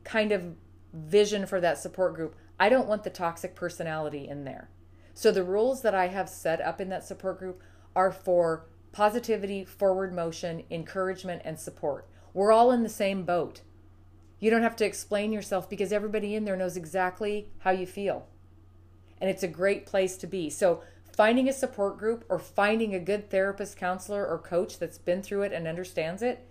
kind 0.04 0.30
of 0.30 0.54
vision 0.92 1.46
for 1.46 1.60
that 1.60 1.78
support 1.78 2.14
group. 2.14 2.36
I 2.60 2.68
don't 2.68 2.86
want 2.86 3.02
the 3.02 3.10
toxic 3.10 3.56
personality 3.56 4.28
in 4.28 4.44
there. 4.44 4.68
So 5.16 5.32
the 5.32 5.42
rules 5.42 5.80
that 5.80 5.94
I 5.94 6.08
have 6.08 6.28
set 6.28 6.60
up 6.60 6.78
in 6.78 6.90
that 6.90 7.02
support 7.02 7.38
group 7.38 7.62
are 7.96 8.12
for 8.12 8.66
positivity, 8.92 9.64
forward 9.64 10.12
motion, 10.12 10.64
encouragement, 10.70 11.40
and 11.42 11.58
support. 11.58 12.06
We're 12.34 12.52
all 12.52 12.70
in 12.70 12.82
the 12.82 12.90
same 12.90 13.24
boat. 13.24 13.62
You 14.40 14.50
don't 14.50 14.62
have 14.62 14.76
to 14.76 14.84
explain 14.84 15.32
yourself 15.32 15.70
because 15.70 15.90
everybody 15.90 16.34
in 16.34 16.44
there 16.44 16.54
knows 16.54 16.76
exactly 16.76 17.48
how 17.60 17.70
you 17.70 17.86
feel. 17.86 18.26
And 19.18 19.30
it's 19.30 19.42
a 19.42 19.48
great 19.48 19.86
place 19.86 20.18
to 20.18 20.26
be. 20.26 20.50
So, 20.50 20.82
finding 21.16 21.48
a 21.48 21.52
support 21.54 21.96
group 21.96 22.26
or 22.28 22.38
finding 22.38 22.94
a 22.94 23.00
good 23.00 23.30
therapist, 23.30 23.78
counselor, 23.78 24.26
or 24.26 24.36
coach 24.36 24.78
that's 24.78 24.98
been 24.98 25.22
through 25.22 25.44
it 25.44 25.52
and 25.54 25.66
understands 25.66 26.20
it 26.20 26.46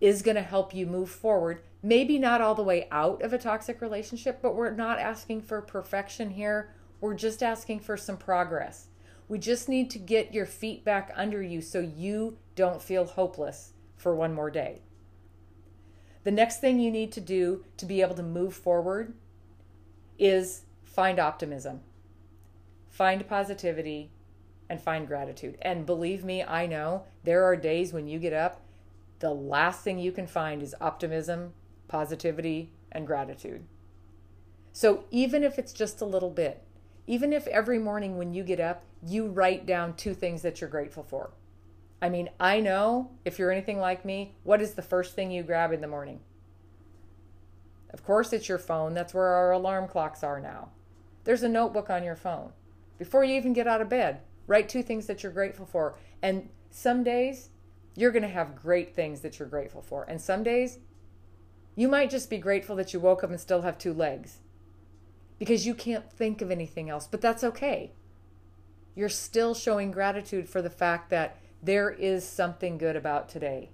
is 0.00 0.22
going 0.22 0.34
to 0.34 0.42
help 0.42 0.74
you 0.74 0.86
move 0.86 1.08
forward. 1.08 1.62
Maybe 1.84 2.18
not 2.18 2.40
all 2.40 2.56
the 2.56 2.64
way 2.64 2.88
out 2.90 3.22
of 3.22 3.32
a 3.32 3.38
toxic 3.38 3.80
relationship, 3.80 4.42
but 4.42 4.56
we're 4.56 4.72
not 4.72 4.98
asking 4.98 5.42
for 5.42 5.62
perfection 5.62 6.30
here. 6.30 6.74
We're 7.00 7.14
just 7.14 7.42
asking 7.42 7.80
for 7.80 7.96
some 7.96 8.16
progress. 8.16 8.88
We 9.28 9.38
just 9.38 9.68
need 9.68 9.90
to 9.90 9.98
get 9.98 10.32
your 10.32 10.46
feet 10.46 10.84
back 10.84 11.12
under 11.14 11.42
you 11.42 11.60
so 11.60 11.80
you 11.80 12.38
don't 12.54 12.80
feel 12.80 13.04
hopeless 13.04 13.72
for 13.96 14.14
one 14.14 14.34
more 14.34 14.50
day. 14.50 14.82
The 16.24 16.30
next 16.30 16.60
thing 16.60 16.80
you 16.80 16.90
need 16.90 17.12
to 17.12 17.20
do 17.20 17.64
to 17.76 17.86
be 17.86 18.00
able 18.00 18.14
to 18.16 18.22
move 18.22 18.54
forward 18.54 19.14
is 20.18 20.62
find 20.84 21.18
optimism, 21.18 21.80
find 22.88 23.26
positivity, 23.28 24.10
and 24.68 24.80
find 24.80 25.06
gratitude. 25.06 25.56
And 25.62 25.86
believe 25.86 26.24
me, 26.24 26.42
I 26.42 26.66
know 26.66 27.04
there 27.24 27.44
are 27.44 27.56
days 27.56 27.92
when 27.92 28.08
you 28.08 28.18
get 28.18 28.32
up, 28.32 28.62
the 29.18 29.30
last 29.30 29.82
thing 29.82 29.98
you 29.98 30.12
can 30.12 30.26
find 30.26 30.62
is 30.62 30.74
optimism, 30.80 31.52
positivity, 31.88 32.72
and 32.90 33.06
gratitude. 33.06 33.64
So 34.72 35.04
even 35.10 35.42
if 35.42 35.58
it's 35.58 35.72
just 35.72 36.00
a 36.00 36.04
little 36.04 36.30
bit, 36.30 36.65
even 37.06 37.32
if 37.32 37.46
every 37.46 37.78
morning 37.78 38.18
when 38.18 38.32
you 38.32 38.42
get 38.42 38.60
up, 38.60 38.82
you 39.06 39.28
write 39.28 39.66
down 39.66 39.94
two 39.94 40.14
things 40.14 40.42
that 40.42 40.60
you're 40.60 40.70
grateful 40.70 41.04
for. 41.04 41.30
I 42.02 42.08
mean, 42.08 42.30
I 42.38 42.60
know 42.60 43.10
if 43.24 43.38
you're 43.38 43.52
anything 43.52 43.78
like 43.78 44.04
me, 44.04 44.34
what 44.42 44.60
is 44.60 44.74
the 44.74 44.82
first 44.82 45.14
thing 45.14 45.30
you 45.30 45.42
grab 45.42 45.72
in 45.72 45.80
the 45.80 45.88
morning? 45.88 46.20
Of 47.90 48.04
course, 48.04 48.32
it's 48.32 48.48
your 48.48 48.58
phone. 48.58 48.94
That's 48.94 49.14
where 49.14 49.28
our 49.28 49.52
alarm 49.52 49.88
clocks 49.88 50.22
are 50.22 50.40
now. 50.40 50.70
There's 51.24 51.42
a 51.42 51.48
notebook 51.48 51.88
on 51.88 52.04
your 52.04 52.16
phone. 52.16 52.52
Before 52.98 53.24
you 53.24 53.34
even 53.34 53.52
get 53.52 53.66
out 53.66 53.80
of 53.80 53.88
bed, 53.88 54.20
write 54.46 54.68
two 54.68 54.82
things 54.82 55.06
that 55.06 55.22
you're 55.22 55.32
grateful 55.32 55.66
for. 55.66 55.96
And 56.22 56.48
some 56.70 57.02
days 57.02 57.50
you're 57.94 58.10
going 58.10 58.22
to 58.22 58.28
have 58.28 58.56
great 58.56 58.94
things 58.94 59.20
that 59.20 59.38
you're 59.38 59.48
grateful 59.48 59.80
for. 59.80 60.04
And 60.04 60.20
some 60.20 60.42
days 60.42 60.78
you 61.74 61.88
might 61.88 62.10
just 62.10 62.28
be 62.28 62.38
grateful 62.38 62.76
that 62.76 62.92
you 62.92 63.00
woke 63.00 63.24
up 63.24 63.30
and 63.30 63.40
still 63.40 63.62
have 63.62 63.78
two 63.78 63.94
legs 63.94 64.38
because 65.38 65.66
you 65.66 65.74
can't 65.74 66.10
think 66.10 66.40
of 66.40 66.50
anything 66.50 66.88
else, 66.88 67.06
but 67.06 67.20
that's 67.20 67.44
okay. 67.44 67.92
You're 68.94 69.08
still 69.08 69.54
showing 69.54 69.90
gratitude 69.90 70.48
for 70.48 70.62
the 70.62 70.70
fact 70.70 71.10
that 71.10 71.38
there 71.62 71.90
is 71.90 72.26
something 72.26 72.78
good 72.78 72.96
about 72.96 73.28
today. 73.28 73.70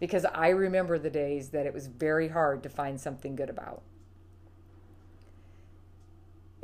Because 0.00 0.24
I 0.24 0.48
remember 0.48 0.98
the 0.98 1.10
days 1.10 1.50
that 1.50 1.66
it 1.66 1.72
was 1.74 1.86
very 1.86 2.28
hard 2.28 2.62
to 2.64 2.68
find 2.68 3.00
something 3.00 3.36
good 3.36 3.50
about. 3.50 3.82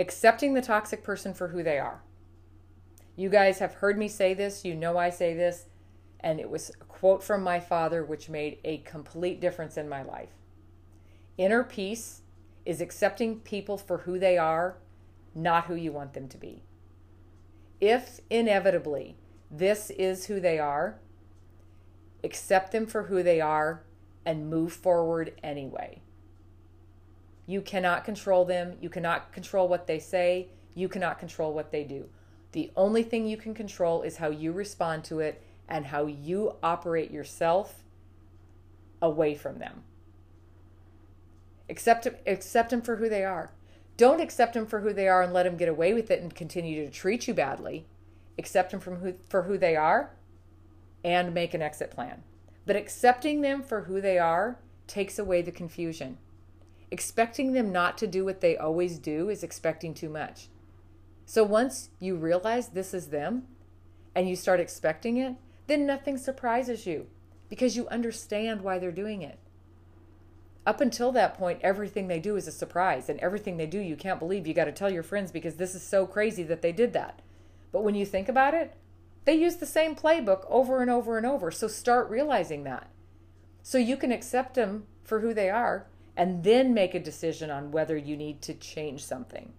Accepting 0.00 0.54
the 0.54 0.62
toxic 0.62 1.04
person 1.04 1.34
for 1.34 1.48
who 1.48 1.62
they 1.62 1.78
are. 1.78 2.02
You 3.14 3.28
guys 3.28 3.58
have 3.58 3.74
heard 3.74 3.98
me 3.98 4.08
say 4.08 4.34
this, 4.34 4.64
you 4.64 4.74
know 4.74 4.96
I 4.96 5.10
say 5.10 5.34
this, 5.34 5.66
and 6.20 6.40
it 6.40 6.50
was 6.50 6.70
a 6.80 6.84
quote 6.84 7.22
from 7.22 7.42
my 7.42 7.60
father 7.60 8.04
which 8.04 8.28
made 8.28 8.58
a 8.64 8.78
complete 8.78 9.40
difference 9.40 9.76
in 9.76 9.88
my 9.88 10.02
life. 10.02 10.30
Inner 11.36 11.62
peace 11.62 12.22
is 12.68 12.83
accepting 12.83 13.40
people 13.40 13.78
for 13.78 13.98
who 13.98 14.18
they 14.18 14.37
are, 14.37 14.76
not 15.35 15.64
who 15.64 15.74
you 15.74 15.90
want 15.90 16.12
them 16.12 16.28
to 16.28 16.37
be. 16.37 16.62
If 17.81 18.20
inevitably 18.28 19.16
this 19.50 19.88
is 19.88 20.26
who 20.26 20.38
they 20.38 20.59
are, 20.59 20.98
accept 22.22 22.72
them 22.72 22.85
for 22.85 23.04
who 23.04 23.22
they 23.22 23.40
are 23.40 23.85
and 24.26 24.50
move 24.50 24.74
forward 24.74 25.33
anyway. 25.42 26.02
You 27.46 27.62
cannot 27.62 28.04
control 28.04 28.44
them. 28.44 28.76
You 28.83 28.90
cannot 28.90 29.33
control 29.33 29.66
what 29.66 29.87
they 29.87 29.98
say. 29.98 30.48
You 30.74 30.90
cannot 30.90 31.18
control 31.18 31.54
what 31.54 31.72
they 31.72 31.85
do. 31.85 32.11
The 32.52 32.70
only 32.76 33.02
thing 33.02 33.26
you 33.26 33.38
can 33.38 33.54
control 33.54 34.02
is 34.02 34.18
how 34.18 34.28
you 34.28 34.52
respond 34.52 35.04
to 35.04 35.20
it 35.20 35.42
and 35.70 35.87
how 35.87 36.04
you 36.04 36.57
operate 36.62 37.11
yourself 37.11 37.83
away 39.00 39.35
from 39.35 39.59
them. 39.59 39.85
Accept, 41.68 42.09
accept 42.26 42.70
them 42.70 42.83
for 42.83 42.96
who 42.96 43.09
they 43.09 43.24
are. 43.24 43.50
Don't 43.96 44.20
accept 44.20 44.54
them 44.54 44.66
for 44.66 44.81
who 44.81 44.92
they 44.92 45.09
are 45.09 45.22
and 45.22 45.33
let 45.33 45.42
them 45.42 45.57
get 45.57 45.68
away 45.68 45.92
with 45.92 46.11
it 46.11 46.22
and 46.22 46.35
continue 46.35 46.85
to 46.85 46.90
treat 46.90 47.26
you 47.26 47.35
badly. 47.35 47.87
Accept 48.38 48.70
them 48.70 48.81
from 48.81 48.96
who, 48.96 49.14
for 49.28 49.42
who 49.42 49.59
they 49.59 49.76
are 49.76 50.11
and 51.04 51.35
make 51.35 51.54
an 51.54 51.62
exit 51.62 51.90
plan. 51.90 52.22
But 52.64 52.76
accepting 52.76 53.40
them 53.40 53.62
for 53.62 53.83
who 53.83 54.00
they 54.00 54.18
are 54.18 54.59
takes 54.87 55.18
away 55.18 55.42
the 55.42 55.52
confusion. 55.52 56.18
Expecting 56.90 57.52
them 57.52 57.72
not 57.72 57.98
to 57.98 58.07
do 58.07 58.24
what 58.24 58.40
they 58.40 58.57
always 58.57 58.98
do 58.98 59.28
is 59.28 59.42
expecting 59.42 59.94
too 59.94 60.09
much. 60.09 60.48
So 61.26 61.44
once 61.44 61.90
you 62.00 62.16
realize 62.16 62.68
this 62.68 62.94
is 62.94 63.09
them 63.09 63.44
and 64.14 64.28
you 64.28 64.37
start 64.37 64.61
expecting 64.61 65.18
it, 65.18 65.35
then 65.66 65.87
nothing 65.87 66.16
surprises 66.16 66.87
you 66.87 67.07
because 67.48 67.76
you 67.76 67.88
understand 67.88 68.62
why 68.62 68.78
they're 68.78 68.90
doing 68.90 69.22
it. 69.22 69.38
Up 70.66 70.81
until 70.81 71.12
that 71.12 71.35
point, 71.35 71.61
everything 71.62 72.09
they 72.09 72.21
do 72.21 72.37
is 72.37 72.47
a 72.47 72.53
surprise, 72.53 73.09
and 73.09 73.18
everything 73.21 73.57
they 73.57 73.66
do, 73.66 73.79
you 73.79 73.97
can't 73.97 74.18
believe. 74.18 74.47
You 74.47 74.55
got 74.55 74.66
to 74.66 74.73
tell 74.73 74.90
your 74.90 75.03
friends 75.03 75.33
because 75.33 75.57
this 75.57 75.75
is 75.75 75.83
so 75.83 76.07
crazy 76.07 76.42
that 76.42 76.61
they 76.61 76.73
did 76.73 76.92
that. 76.92 77.23
But 77.73 77.85
when 77.85 77.94
you 77.94 78.05
think 78.05 78.29
about 78.29 78.55
it, 78.55 78.75
they 79.25 79.35
use 79.35 79.57
the 79.57 79.66
same 79.66 79.94
playbook 79.94 80.44
over 80.49 80.81
and 80.81 80.90
over 80.90 81.16
and 81.16 81.27
over. 81.27 81.51
So 81.51 81.68
start 81.68 82.09
realizing 82.11 82.64
that. 82.64 82.88
So 83.62 83.79
you 83.79 83.97
can 83.97 84.12
accept 84.12 84.55
them 84.55 84.87
for 85.05 85.21
who 85.21 85.35
they 85.35 85.51
are 85.51 85.87
and 86.16 86.42
then 86.42 86.75
make 86.75 86.94
a 86.94 87.01
decision 87.01 87.51
on 87.51 87.71
whether 87.71 87.97
you 87.97 88.16
need 88.16 88.42
to 88.42 88.55
change 88.55 89.05
something. 89.05 89.53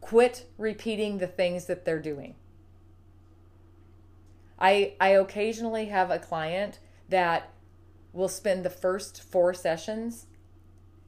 Quit 0.00 0.46
repeating 0.58 1.18
the 1.18 1.26
things 1.26 1.66
that 1.66 1.84
they're 1.84 2.02
doing. 2.02 2.34
I 4.58 4.94
I 5.00 5.10
occasionally 5.10 5.86
have 5.86 6.10
a 6.10 6.18
client 6.18 6.80
that 7.08 7.52
will 8.12 8.28
spend 8.28 8.64
the 8.64 8.70
first 8.70 9.22
four 9.22 9.54
sessions 9.54 10.26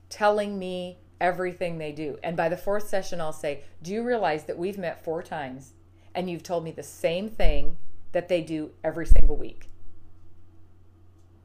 telling 0.09 0.59
me 0.59 0.99
everything 1.21 1.79
they 1.79 1.93
do. 1.93 2.19
And 2.23 2.37
by 2.37 2.49
the 2.49 2.57
fourth 2.57 2.89
session, 2.89 3.21
I'll 3.21 3.33
say, 3.33 3.65
Do 3.83 3.93
you 3.93 4.03
realize 4.03 4.45
that 4.45 4.59
we've 4.59 4.79
met 4.79 5.05
four 5.05 5.23
times 5.23 5.75
and 6.15 6.31
you've 6.31 6.43
told 6.43 6.65
me 6.65 6.71
the 6.71 6.83
same 6.83 7.29
thing 7.29 7.77
that 8.13 8.29
they 8.29 8.41
do 8.43 8.71
every 8.83 9.07
single 9.07 9.37
week? 9.37 9.69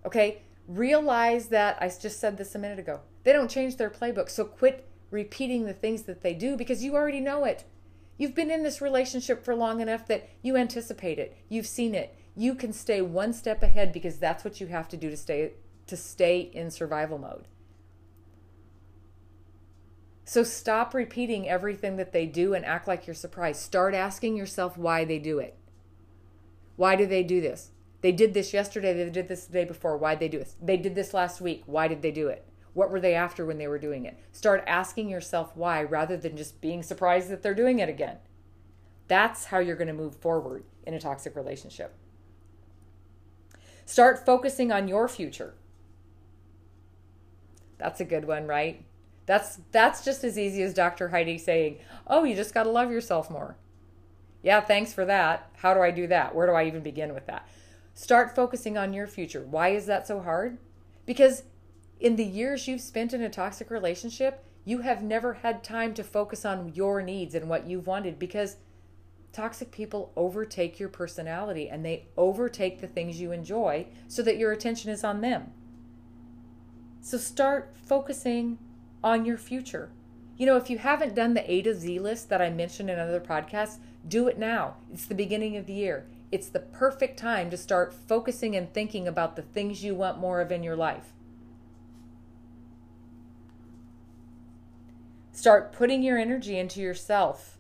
Okay, 0.06 0.42
realize 0.68 1.48
that 1.48 1.78
I 1.82 1.88
just 1.88 2.20
said 2.20 2.38
this 2.38 2.56
a 2.56 2.60
minute 2.60 2.80
ago. 2.80 3.02
They 3.24 3.34
don't 3.34 3.50
change 3.50 3.78
their 3.78 3.90
playbook. 3.90 4.30
So 4.30 4.46
quit 4.46 4.88
repeating 5.12 5.66
the 5.66 5.74
things 5.74 6.04
that 6.04 6.22
they 6.22 6.34
do 6.34 6.56
because 6.56 6.84
you 6.84 6.96
already 6.96 7.20
know 7.20 7.44
it. 7.46 7.64
You've 8.18 8.36
been 8.36 8.52
in 8.52 8.64
this 8.64 8.82
relationship 8.82 9.44
for 9.44 9.56
long 9.56 9.82
enough 9.82 10.08
that 10.08 10.30
you 10.42 10.56
anticipate 10.56 11.20
it. 11.20 11.38
You've 11.50 11.68
seen 11.68 11.94
it. 11.94 12.16
You 12.36 12.56
can 12.56 12.74
stay 12.74 13.02
one 13.02 13.34
step 13.34 13.64
ahead 13.64 13.94
because 13.94 14.18
that's 14.18 14.44
what 14.44 14.60
you 14.60 14.68
have 14.68 14.88
to 14.90 14.98
do 14.98 15.10
to 15.10 15.18
stay 15.18 15.54
to 15.88 15.96
stay 15.96 16.40
in 16.40 16.72
survival 16.72 17.18
mode. 17.18 17.48
So 20.24 20.42
stop 20.42 20.96
repeating 20.96 21.48
everything 21.48 21.98
that 21.98 22.12
they 22.12 22.26
do 22.26 22.56
and 22.56 22.66
act 22.66 22.88
like 22.88 23.06
you're 23.06 23.14
surprised. 23.14 23.62
Start 23.62 23.94
asking 23.94 24.36
yourself 24.36 24.76
why 24.76 25.06
they 25.06 25.20
do 25.20 25.38
it. 25.38 25.56
Why 26.76 26.96
do 26.96 27.06
they 27.06 27.22
do 27.22 27.40
this? 27.40 27.70
They 28.02 28.12
did 28.12 28.34
this 28.34 28.52
yesterday, 28.52 28.94
they 28.94 29.10
did 29.10 29.28
this 29.28 29.46
the 29.46 29.54
day 29.54 29.66
before. 29.66 29.98
Why 29.98 30.16
did 30.16 30.20
they 30.22 30.28
do 30.30 30.40
this? 30.40 30.56
They 30.62 30.78
did 30.78 30.96
this 30.96 31.14
last 31.14 31.42
week. 31.42 31.64
Why 31.68 31.88
did 31.88 32.02
they 32.02 32.12
do 32.12 32.28
it? 32.28 32.48
What 32.74 32.92
were 32.92 33.00
they 33.00 33.14
after 33.14 33.46
when 33.46 33.58
they 33.58 33.68
were 33.68 33.80
doing 33.80 34.06
it? 34.06 34.20
Start 34.32 34.64
asking 34.68 35.10
yourself 35.10 35.56
why 35.56 35.84
rather 35.84 36.18
than 36.18 36.36
just 36.36 36.60
being 36.60 36.84
surprised 36.84 37.30
that 37.30 37.42
they're 37.42 37.54
doing 37.54 37.80
it 37.80 37.88
again. 37.88 38.18
That's 39.08 39.46
how 39.46 39.60
you're 39.60 39.76
going 39.76 39.88
to 39.88 39.94
move 39.94 40.16
forward 40.16 40.66
in 40.86 40.94
a 40.94 41.00
toxic 41.00 41.36
relationship. 41.36 41.96
Start 43.86 44.26
focusing 44.26 44.72
on 44.72 44.88
your 44.88 45.08
future. 45.08 45.54
That's 47.78 48.00
a 48.00 48.06
good 48.06 48.26
one, 48.26 48.48
right? 48.48 48.84
That's 49.26 49.60
that's 49.72 50.04
just 50.04 50.24
as 50.24 50.38
easy 50.38 50.62
as 50.64 50.74
Dr. 50.74 51.10
Heidi 51.10 51.38
saying, 51.38 51.80
"Oh, 52.08 52.24
you 52.24 52.36
just 52.36 52.54
got 52.54 52.64
to 52.64 52.70
love 52.70 52.92
yourself 52.92 53.30
more." 53.30 53.58
Yeah, 54.42 54.62
thanks 54.62 54.94
for 54.94 55.06
that. 55.06 55.50
How 55.58 55.74
do 55.74 55.82
I 55.82 55.92
do 55.92 56.08
that? 56.08 56.36
Where 56.36 56.48
do 56.48 56.54
I 56.54 56.66
even 56.66 56.84
begin 56.84 57.14
with 57.14 57.26
that? 57.26 57.48
Start 57.94 58.36
focusing 58.36 58.78
on 58.78 58.94
your 58.94 59.08
future. 59.08 59.42
Why 59.42 59.70
is 59.70 59.88
that 59.88 60.06
so 60.06 60.20
hard? 60.20 60.58
Because 61.06 61.44
in 62.00 62.16
the 62.16 62.26
years 62.26 62.68
you've 62.68 62.82
spent 62.82 63.14
in 63.14 63.22
a 63.22 63.30
toxic 63.30 63.72
relationship, 63.72 64.44
you 64.64 64.80
have 64.80 65.02
never 65.02 65.36
had 65.36 65.64
time 65.64 65.94
to 65.94 66.04
focus 66.04 66.46
on 66.46 66.74
your 66.76 67.02
needs 67.02 67.34
and 67.34 67.50
what 67.50 67.68
you've 67.68 67.88
wanted 67.88 68.20
because 68.20 68.58
toxic 69.36 69.70
people 69.70 70.14
overtake 70.16 70.80
your 70.80 70.88
personality 70.88 71.68
and 71.68 71.86
they 71.86 72.06
overtake 72.16 72.80
the 72.80 72.88
things 72.88 73.20
you 73.20 73.34
enjoy 73.34 73.86
so 74.08 74.22
that 74.22 74.38
your 74.38 74.54
attention 74.54 74.90
is 74.90 75.04
on 75.04 75.20
them. 75.20 75.52
So 77.02 77.18
start 77.18 77.76
focusing 77.86 78.58
on 79.04 79.26
your 79.26 79.38
future. 79.38 79.92
You 80.38 80.46
know, 80.46 80.56
if 80.56 80.70
you 80.70 80.78
haven't 80.78 81.16
done 81.16 81.34
the 81.34 81.52
A 81.52 81.62
to 81.64 81.76
Z 81.76 82.00
list 82.00 82.30
that 82.30 82.42
I 82.42 82.50
mentioned 82.50 82.90
in 82.90 82.98
other 82.98 83.20
podcasts, 83.20 83.78
do 84.08 84.30
it 84.30 84.40
now. 84.40 84.76
It's 84.94 85.06
the 85.06 85.14
beginning 85.14 85.58
of 85.58 85.66
the 85.66 85.74
year. 85.74 86.08
It's 86.32 86.48
the 86.48 86.60
perfect 86.60 87.20
time 87.20 87.50
to 87.50 87.58
start 87.58 87.94
focusing 87.94 88.56
and 88.56 88.74
thinking 88.74 89.06
about 89.06 89.36
the 89.36 89.42
things 89.42 89.84
you 89.84 89.96
want 89.96 90.18
more 90.18 90.40
of 90.40 90.52
in 90.52 90.64
your 90.64 90.78
life. 90.78 91.12
Start 95.34 95.74
putting 95.74 96.02
your 96.02 96.18
energy 96.18 96.58
into 96.58 96.80
yourself. 96.80 97.55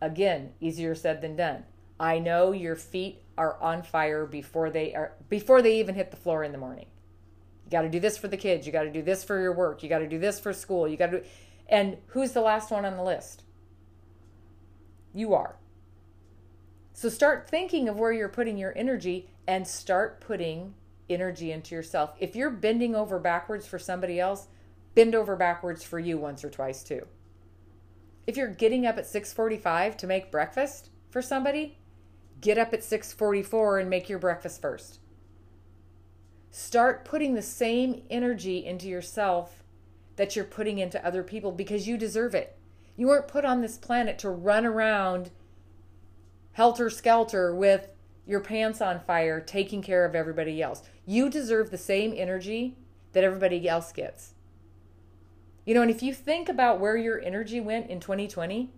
Again, 0.00 0.52
easier 0.60 0.94
said 0.94 1.22
than 1.22 1.36
done. 1.36 1.64
I 1.98 2.18
know 2.18 2.52
your 2.52 2.76
feet 2.76 3.22
are 3.38 3.60
on 3.62 3.82
fire 3.82 4.26
before 4.26 4.70
they 4.70 4.94
are 4.94 5.12
before 5.28 5.62
they 5.62 5.78
even 5.80 5.94
hit 5.94 6.10
the 6.10 6.16
floor 6.16 6.44
in 6.44 6.52
the 6.52 6.58
morning. 6.58 6.86
You 7.64 7.70
got 7.70 7.82
to 7.82 7.88
do 7.88 8.00
this 8.00 8.18
for 8.18 8.28
the 8.28 8.36
kids, 8.36 8.66
you 8.66 8.72
got 8.72 8.84
to 8.84 8.92
do 8.92 9.02
this 9.02 9.24
for 9.24 9.40
your 9.40 9.52
work, 9.52 9.82
you 9.82 9.88
got 9.88 9.98
to 9.98 10.08
do 10.08 10.18
this 10.18 10.38
for 10.38 10.52
school, 10.52 10.86
you 10.86 10.96
got 10.96 11.10
to 11.10 11.22
and 11.68 11.96
who's 12.08 12.32
the 12.32 12.40
last 12.40 12.70
one 12.70 12.84
on 12.84 12.96
the 12.96 13.02
list? 13.02 13.42
You 15.12 15.34
are. 15.34 15.56
So 16.92 17.08
start 17.08 17.48
thinking 17.48 17.88
of 17.88 17.98
where 17.98 18.12
you're 18.12 18.28
putting 18.28 18.56
your 18.56 18.76
energy 18.76 19.30
and 19.46 19.66
start 19.66 20.20
putting 20.20 20.74
energy 21.08 21.52
into 21.52 21.74
yourself. 21.74 22.14
If 22.20 22.36
you're 22.36 22.50
bending 22.50 22.94
over 22.94 23.18
backwards 23.18 23.66
for 23.66 23.78
somebody 23.78 24.20
else, 24.20 24.48
bend 24.94 25.14
over 25.14 25.36
backwards 25.36 25.82
for 25.82 25.98
you 25.98 26.18
once 26.18 26.44
or 26.44 26.50
twice 26.50 26.82
too. 26.82 27.06
If 28.26 28.36
you're 28.36 28.48
getting 28.48 28.86
up 28.86 28.98
at 28.98 29.06
6:45 29.06 29.96
to 29.98 30.06
make 30.06 30.32
breakfast 30.32 30.90
for 31.10 31.22
somebody, 31.22 31.78
get 32.40 32.58
up 32.58 32.72
at 32.72 32.82
6:44 32.82 33.78
and 33.78 33.88
make 33.88 34.08
your 34.08 34.18
breakfast 34.18 34.60
first. 34.60 35.00
Start 36.50 37.04
putting 37.04 37.34
the 37.34 37.42
same 37.42 38.02
energy 38.10 38.64
into 38.64 38.88
yourself 38.88 39.62
that 40.16 40.34
you're 40.34 40.44
putting 40.44 40.78
into 40.78 41.04
other 41.06 41.22
people 41.22 41.52
because 41.52 41.86
you 41.86 41.96
deserve 41.96 42.34
it. 42.34 42.56
You 42.96 43.08
weren't 43.08 43.28
put 43.28 43.44
on 43.44 43.60
this 43.60 43.76
planet 43.76 44.18
to 44.20 44.30
run 44.30 44.64
around 44.64 45.30
helter 46.52 46.88
skelter 46.88 47.54
with 47.54 47.88
your 48.24 48.40
pants 48.40 48.80
on 48.80 48.98
fire 48.98 49.40
taking 49.40 49.82
care 49.82 50.04
of 50.04 50.14
everybody 50.14 50.62
else. 50.62 50.82
You 51.04 51.28
deserve 51.28 51.70
the 51.70 51.78
same 51.78 52.14
energy 52.16 52.76
that 53.12 53.22
everybody 53.22 53.68
else 53.68 53.92
gets. 53.92 54.32
You 55.66 55.74
know, 55.74 55.82
and 55.82 55.90
if 55.90 56.02
you 56.02 56.14
think 56.14 56.48
about 56.48 56.78
where 56.78 56.96
your 56.96 57.20
energy 57.20 57.60
went 57.60 57.90
in 57.90 57.98
2020, 57.98 58.70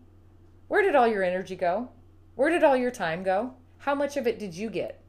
where 0.69 0.83
did 0.83 0.97
all 0.97 1.07
your 1.07 1.23
energy 1.23 1.55
go? 1.55 1.91
Where 2.35 2.51
did 2.51 2.65
all 2.65 2.77
your 2.77 2.91
time 2.91 3.23
go? 3.23 3.55
How 3.79 3.95
much 3.95 4.17
of 4.17 4.27
it 4.27 4.39
did 4.39 4.55
you 4.55 4.71
get? 4.71 5.01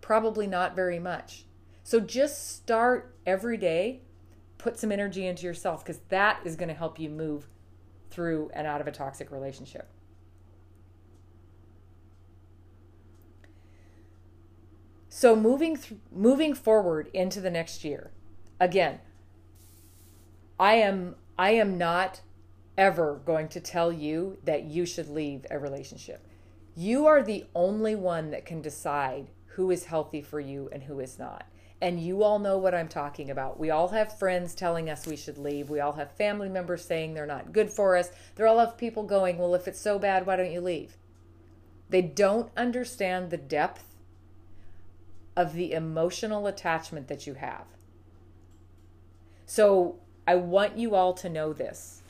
Probably 0.00 0.46
not 0.46 0.74
very 0.74 0.98
much. 0.98 1.44
So 1.84 2.00
just 2.00 2.56
start 2.56 3.14
every 3.26 3.58
day, 3.58 4.00
put 4.56 4.78
some 4.78 4.90
energy 4.90 5.26
into 5.26 5.44
yourself 5.44 5.84
because 5.84 6.00
that 6.08 6.40
is 6.44 6.56
going 6.56 6.68
to 6.68 6.74
help 6.74 6.98
you 6.98 7.10
move 7.10 7.48
through 8.10 8.50
and 8.54 8.66
out 8.66 8.80
of 8.80 8.86
a 8.86 8.92
toxic 8.92 9.30
relationship. 9.30 9.88
So 15.10 15.36
moving 15.36 15.76
th- 15.76 16.00
moving 16.10 16.54
forward 16.54 17.10
into 17.12 17.40
the 17.40 17.50
next 17.50 17.84
year. 17.84 18.10
Again, 18.58 19.00
I 20.58 20.74
am 20.74 21.16
I 21.38 21.50
am 21.50 21.76
not 21.76 22.20
ever 22.78 23.20
going 23.24 23.48
to 23.48 23.60
tell 23.60 23.92
you 23.92 24.38
that 24.44 24.64
you 24.64 24.86
should 24.86 25.08
leave 25.08 25.46
a 25.50 25.58
relationship. 25.58 26.26
You 26.74 27.06
are 27.06 27.22
the 27.22 27.46
only 27.54 27.94
one 27.94 28.30
that 28.30 28.46
can 28.46 28.60
decide 28.60 29.28
who 29.46 29.70
is 29.70 29.86
healthy 29.86 30.20
for 30.20 30.40
you 30.40 30.68
and 30.72 30.82
who 30.82 31.00
is 31.00 31.18
not. 31.18 31.46
And 31.80 32.00
you 32.00 32.22
all 32.22 32.38
know 32.38 32.56
what 32.56 32.74
I'm 32.74 32.88
talking 32.88 33.30
about. 33.30 33.58
We 33.58 33.70
all 33.70 33.88
have 33.88 34.18
friends 34.18 34.54
telling 34.54 34.88
us 34.88 35.06
we 35.06 35.16
should 35.16 35.36
leave. 35.36 35.68
We 35.68 35.80
all 35.80 35.92
have 35.92 36.12
family 36.12 36.48
members 36.48 36.84
saying 36.84 37.12
they're 37.12 37.26
not 37.26 37.52
good 37.52 37.70
for 37.70 37.96
us. 37.96 38.10
There 38.34 38.46
all 38.46 38.58
have 38.58 38.78
people 38.78 39.02
going, 39.02 39.38
Well, 39.38 39.54
if 39.54 39.68
it's 39.68 39.80
so 39.80 39.98
bad, 39.98 40.26
why 40.26 40.36
don't 40.36 40.52
you 40.52 40.60
leave? 40.60 40.96
They 41.88 42.02
don't 42.02 42.50
understand 42.56 43.30
the 43.30 43.36
depth 43.36 43.84
of 45.36 45.52
the 45.52 45.72
emotional 45.72 46.46
attachment 46.46 47.08
that 47.08 47.26
you 47.26 47.34
have. 47.34 47.66
So 49.44 49.96
I 50.26 50.34
want 50.34 50.76
you 50.76 50.94
all 50.94 51.12
to 51.14 51.28
know 51.28 51.52
this. 51.52 52.02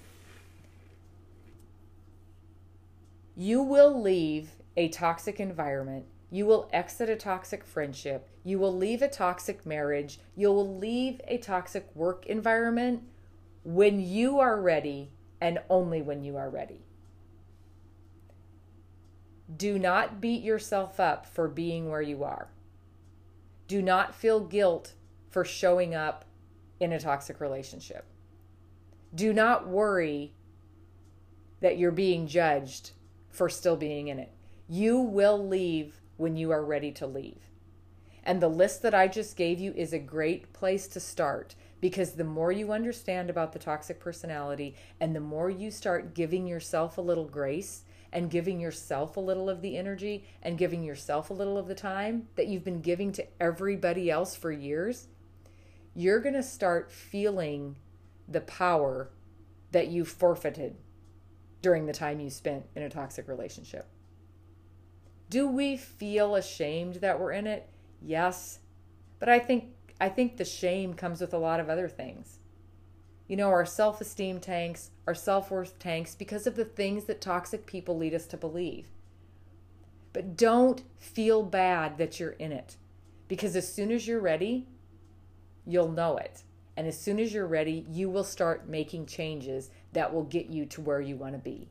You 3.36 3.62
will 3.62 4.00
leave 4.00 4.52
a 4.76 4.88
toxic 4.88 5.38
environment. 5.38 6.06
You 6.30 6.46
will 6.46 6.68
exit 6.72 7.10
a 7.10 7.16
toxic 7.16 7.64
friendship. 7.64 8.28
You 8.44 8.58
will 8.58 8.74
leave 8.74 9.02
a 9.02 9.08
toxic 9.08 9.66
marriage. 9.66 10.18
You 10.34 10.48
will 10.48 10.78
leave 10.78 11.20
a 11.28 11.38
toxic 11.38 11.88
work 11.94 12.26
environment 12.26 13.02
when 13.64 14.00
you 14.00 14.38
are 14.38 14.60
ready 14.60 15.10
and 15.40 15.58
only 15.68 16.00
when 16.00 16.22
you 16.22 16.36
are 16.36 16.48
ready. 16.48 16.80
Do 19.54 19.78
not 19.78 20.20
beat 20.20 20.42
yourself 20.42 20.98
up 20.98 21.26
for 21.26 21.48
being 21.48 21.90
where 21.90 22.02
you 22.02 22.24
are. 22.24 22.48
Do 23.68 23.82
not 23.82 24.14
feel 24.14 24.40
guilt 24.40 24.94
for 25.30 25.44
showing 25.44 25.94
up 25.94 26.25
in 26.80 26.92
a 26.92 27.00
toxic 27.00 27.40
relationship. 27.40 28.04
Do 29.14 29.32
not 29.32 29.68
worry 29.68 30.32
that 31.60 31.78
you're 31.78 31.90
being 31.90 32.26
judged 32.26 32.92
for 33.30 33.48
still 33.48 33.76
being 33.76 34.08
in 34.08 34.18
it. 34.18 34.32
You 34.68 34.98
will 34.98 35.46
leave 35.46 36.00
when 36.16 36.36
you 36.36 36.50
are 36.50 36.64
ready 36.64 36.92
to 36.92 37.06
leave. 37.06 37.50
And 38.24 38.42
the 38.42 38.48
list 38.48 38.82
that 38.82 38.94
I 38.94 39.06
just 39.06 39.36
gave 39.36 39.60
you 39.60 39.72
is 39.76 39.92
a 39.92 39.98
great 39.98 40.52
place 40.52 40.88
to 40.88 41.00
start 41.00 41.54
because 41.80 42.12
the 42.12 42.24
more 42.24 42.50
you 42.50 42.72
understand 42.72 43.30
about 43.30 43.52
the 43.52 43.58
toxic 43.58 44.00
personality 44.00 44.74
and 44.98 45.14
the 45.14 45.20
more 45.20 45.48
you 45.48 45.70
start 45.70 46.14
giving 46.14 46.46
yourself 46.46 46.98
a 46.98 47.02
little 47.02 47.26
grace 47.26 47.84
and 48.12 48.30
giving 48.30 48.58
yourself 48.58 49.16
a 49.16 49.20
little 49.20 49.48
of 49.48 49.62
the 49.62 49.76
energy 49.76 50.24
and 50.42 50.58
giving 50.58 50.82
yourself 50.82 51.30
a 51.30 51.34
little 51.34 51.58
of 51.58 51.68
the 51.68 51.74
time 51.74 52.28
that 52.34 52.48
you've 52.48 52.64
been 52.64 52.80
giving 52.80 53.12
to 53.12 53.26
everybody 53.40 54.10
else 54.10 54.34
for 54.34 54.50
years, 54.50 55.06
you're 55.96 56.20
going 56.20 56.34
to 56.34 56.42
start 56.42 56.92
feeling 56.92 57.76
the 58.28 58.42
power 58.42 59.10
that 59.72 59.88
you 59.88 60.04
forfeited 60.04 60.76
during 61.62 61.86
the 61.86 61.92
time 61.92 62.20
you 62.20 62.28
spent 62.28 62.64
in 62.76 62.82
a 62.82 62.90
toxic 62.90 63.26
relationship. 63.26 63.88
Do 65.30 65.48
we 65.48 65.76
feel 65.76 66.36
ashamed 66.36 66.96
that 66.96 67.18
we're 67.18 67.32
in 67.32 67.46
it? 67.46 67.68
Yes. 68.00 68.60
But 69.18 69.28
I 69.28 69.38
think 69.38 69.72
I 69.98 70.10
think 70.10 70.36
the 70.36 70.44
shame 70.44 70.92
comes 70.92 71.20
with 71.20 71.32
a 71.32 71.38
lot 71.38 71.58
of 71.58 71.70
other 71.70 71.88
things. 71.88 72.38
You 73.26 73.36
know, 73.36 73.48
our 73.48 73.64
self-esteem 73.64 74.40
tanks, 74.40 74.90
our 75.06 75.14
self-worth 75.14 75.78
tanks 75.78 76.14
because 76.14 76.46
of 76.46 76.54
the 76.54 76.66
things 76.66 77.04
that 77.04 77.20
toxic 77.20 77.66
people 77.66 77.96
lead 77.96 78.14
us 78.14 78.26
to 78.26 78.36
believe. 78.36 78.86
But 80.12 80.36
don't 80.36 80.82
feel 80.96 81.42
bad 81.42 81.98
that 81.98 82.20
you're 82.20 82.30
in 82.32 82.52
it. 82.52 82.76
Because 83.26 83.56
as 83.56 83.72
soon 83.72 83.90
as 83.90 84.06
you're 84.06 84.20
ready, 84.20 84.68
you'll 85.66 85.90
know 85.90 86.16
it. 86.16 86.44
And 86.76 86.86
as 86.86 86.98
soon 86.98 87.18
as 87.18 87.32
you're 87.32 87.46
ready, 87.46 87.86
you 87.88 88.08
will 88.10 88.24
start 88.24 88.68
making 88.68 89.06
changes 89.06 89.70
that 89.92 90.12
will 90.12 90.24
get 90.24 90.46
you 90.46 90.66
to 90.66 90.80
where 90.80 91.00
you 91.00 91.16
want 91.16 91.32
to 91.34 91.38
be. 91.38 91.70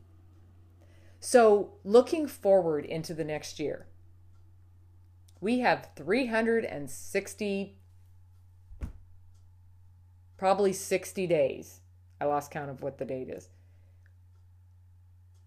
So, 1.20 1.74
looking 1.84 2.26
forward 2.26 2.84
into 2.84 3.14
the 3.14 3.24
next 3.24 3.58
year, 3.58 3.86
we 5.40 5.60
have 5.60 5.90
360, 5.96 7.78
probably 10.36 10.72
60 10.72 11.26
days. 11.26 11.80
I 12.20 12.24
lost 12.24 12.50
count 12.50 12.70
of 12.70 12.82
what 12.82 12.98
the 12.98 13.04
date 13.04 13.28
is 13.28 13.48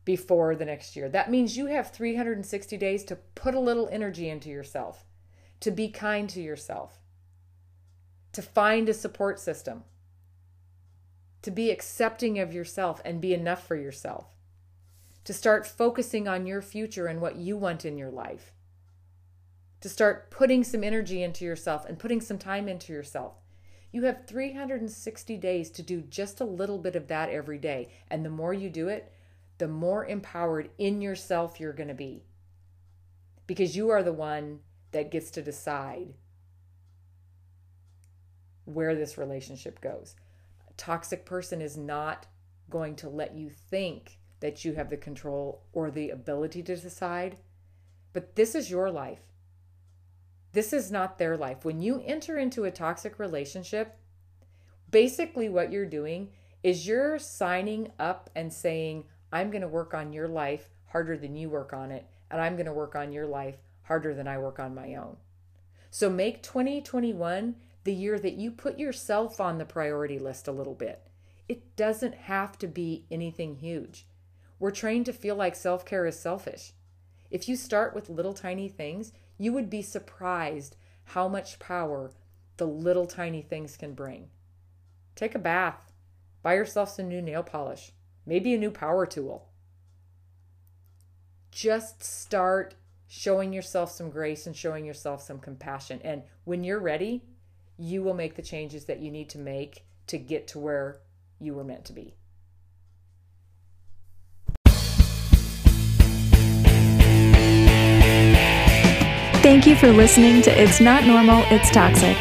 before 0.05 0.55
the 0.55 0.65
next 0.65 0.95
year. 0.95 1.07
That 1.07 1.29
means 1.29 1.55
you 1.55 1.67
have 1.67 1.91
360 1.91 2.77
days 2.77 3.03
to 3.05 3.15
put 3.15 3.53
a 3.53 3.59
little 3.59 3.88
energy 3.91 4.29
into 4.29 4.49
yourself, 4.49 5.05
to 5.59 5.69
be 5.69 5.89
kind 5.89 6.29
to 6.31 6.41
yourself, 6.41 6.98
to 8.33 8.41
find 8.41 8.87
a 8.87 8.93
support 8.93 9.39
system, 9.39 9.83
to 11.41 11.51
be 11.51 11.71
accepting 11.71 12.39
of 12.39 12.53
yourself 12.53 13.01
and 13.05 13.21
be 13.21 13.33
enough 13.33 13.65
for 13.65 13.75
yourself, 13.75 14.27
to 15.23 15.33
start 15.33 15.65
focusing 15.65 16.27
on 16.27 16.45
your 16.45 16.61
future 16.61 17.07
and 17.07 17.21
what 17.21 17.35
you 17.35 17.57
want 17.57 17.85
in 17.85 17.97
your 17.97 18.11
life, 18.11 18.53
to 19.81 19.89
start 19.89 20.29
putting 20.29 20.63
some 20.63 20.83
energy 20.83 21.23
into 21.23 21.45
yourself 21.45 21.85
and 21.85 21.97
putting 21.99 22.21
some 22.21 22.37
time 22.37 22.67
into 22.67 22.91
yourself. 22.93 23.35
You 23.91 24.03
have 24.03 24.27
360 24.27 25.37
days 25.37 25.71
to 25.71 25.81
do 25.81 26.01
just 26.01 26.39
a 26.39 26.45
little 26.45 26.77
bit 26.77 26.95
of 26.95 27.07
that 27.07 27.29
every 27.29 27.57
day. 27.57 27.89
And 28.09 28.23
the 28.23 28.29
more 28.29 28.53
you 28.53 28.69
do 28.69 28.87
it, 28.87 29.11
the 29.57 29.67
more 29.67 30.05
empowered 30.05 30.69
in 30.77 31.01
yourself 31.01 31.59
you're 31.59 31.73
going 31.73 31.89
to 31.89 31.95
be. 31.95 32.23
Because 33.47 33.75
you 33.75 33.89
are 33.89 34.03
the 34.03 34.13
one 34.13 34.59
that 34.91 35.11
gets 35.11 35.31
to 35.31 35.41
decide 35.41 36.13
where 38.69 38.95
this 38.95 39.17
relationship 39.17 39.82
goes. 39.82 40.15
A 40.69 40.73
toxic 40.73 41.25
person 41.25 41.62
is 41.62 41.77
not 41.77 42.27
going 42.69 42.95
to 42.97 43.10
let 43.10 43.36
you 43.36 43.49
think 43.49 44.19
that 44.39 44.63
you 44.63 44.73
have 44.73 44.89
the 44.89 44.97
control 44.97 45.63
or 45.73 45.91
the 45.91 46.10
ability 46.12 46.63
to 46.63 46.75
decide, 46.75 47.38
but 48.13 48.36
this 48.36 48.55
is 48.55 48.71
your 48.71 48.89
life. 48.89 49.19
This 50.53 50.73
is 50.73 50.91
not 50.91 51.17
their 51.17 51.36
life. 51.38 51.65
When 51.65 51.82
you 51.82 52.01
enter 52.05 52.38
into 52.38 52.63
a 52.63 52.71
toxic 52.71 53.19
relationship, 53.19 53.97
basically 54.89 55.49
what 55.49 55.71
you're 55.71 55.86
doing 55.86 56.29
is 56.63 56.88
you're 56.88 57.19
signing 57.19 57.91
up 57.99 58.29
and 58.36 58.51
saying, 58.51 59.05
I'm 59.32 59.51
going 59.51 59.62
to 59.62 59.67
work 59.67 59.93
on 59.93 60.13
your 60.13 60.27
life 60.27 60.69
harder 60.88 61.17
than 61.17 61.36
you 61.36 61.49
work 61.49 61.73
on 61.73 61.91
it, 61.91 62.08
and 62.32 62.41
I'm 62.41 62.55
going 62.55 62.65
to 62.65 62.73
work 62.73 62.95
on 62.95 63.12
your 63.12 63.27
life 63.27 63.58
harder 63.84 64.13
than 64.13 64.27
I 64.27 64.38
work 64.38 64.60
on 64.60 64.75
my 64.75 64.95
own. 64.95 65.17
So 65.91 66.10
make 66.10 66.43
2021 66.43 67.55
the 67.89 67.95
year 67.95 68.19
that 68.19 68.36
you 68.36 68.52
put 68.52 68.78
yourself 68.78 69.41
on 69.41 69.58
the 69.58 69.65
priority 69.65 70.19
list 70.19 70.47
a 70.47 70.52
little 70.52 70.75
bit. 70.75 71.02
It 71.47 71.75
doesn't 71.75 72.13
have 72.13 72.56
to 72.60 72.67
be 72.67 73.08
anything 73.10 73.56
huge. 73.56 74.06
We're 74.60 74.69
trained 74.69 75.08
to 75.08 75.12
feel 75.12 75.36
like 75.36 75.56
self 75.56 75.88
care 75.88 76.06
is 76.06 76.20
selfish. 76.20 76.74
If 77.32 77.49
you 77.49 77.55
start 77.55 77.95
with 77.95 78.07
little 78.07 78.36
tiny 78.36 78.70
things, 78.70 79.11
you 79.39 79.53
would 79.53 79.72
be 79.72 79.82
surprised 79.82 80.76
how 81.03 81.28
much 81.28 81.57
power 81.57 82.11
the 82.57 82.68
little 82.68 83.07
tiny 83.07 83.41
things 83.41 83.76
can 83.76 83.95
bring. 83.95 84.30
Take 85.16 85.34
a 85.34 85.39
bath, 85.39 85.91
buy 86.43 86.53
yourself 86.53 86.91
some 86.91 87.07
new 87.07 87.24
nail 87.24 87.41
polish, 87.41 87.91
maybe 88.24 88.53
a 88.53 88.59
new 88.59 88.70
power 88.70 89.07
tool. 89.07 89.49
Just 91.49 92.03
start 92.03 92.76
showing 93.07 93.51
yourself 93.51 93.89
some 93.89 94.11
grace 94.11 94.45
and 94.45 94.55
showing 94.55 94.86
yourself 94.86 95.24
some 95.24 95.39
compassion. 95.39 95.99
And 96.03 96.22
when 96.43 96.63
you're 96.63 96.80
ready, 96.80 97.24
you 97.80 98.03
will 98.03 98.13
make 98.13 98.36
the 98.36 98.41
changes 98.41 98.86
that 98.86 98.99
you 98.99 99.09
need 99.09 99.30
to 99.30 99.39
make 99.39 99.86
to 100.07 100.17
get 100.17 100.47
to 100.49 100.59
where 100.59 100.99
you 101.39 101.53
were 101.53 101.63
meant 101.63 101.86
to 101.86 101.93
be. 101.93 102.13
Thank 109.41 109.65
you 109.65 109.77
for 109.77 109.88
listening 109.88 110.41
to 110.41 110.61
It's 110.61 110.82
Not 110.82 111.05
Normal, 111.05 111.43
It's 111.49 111.71
Toxic. 111.71 112.17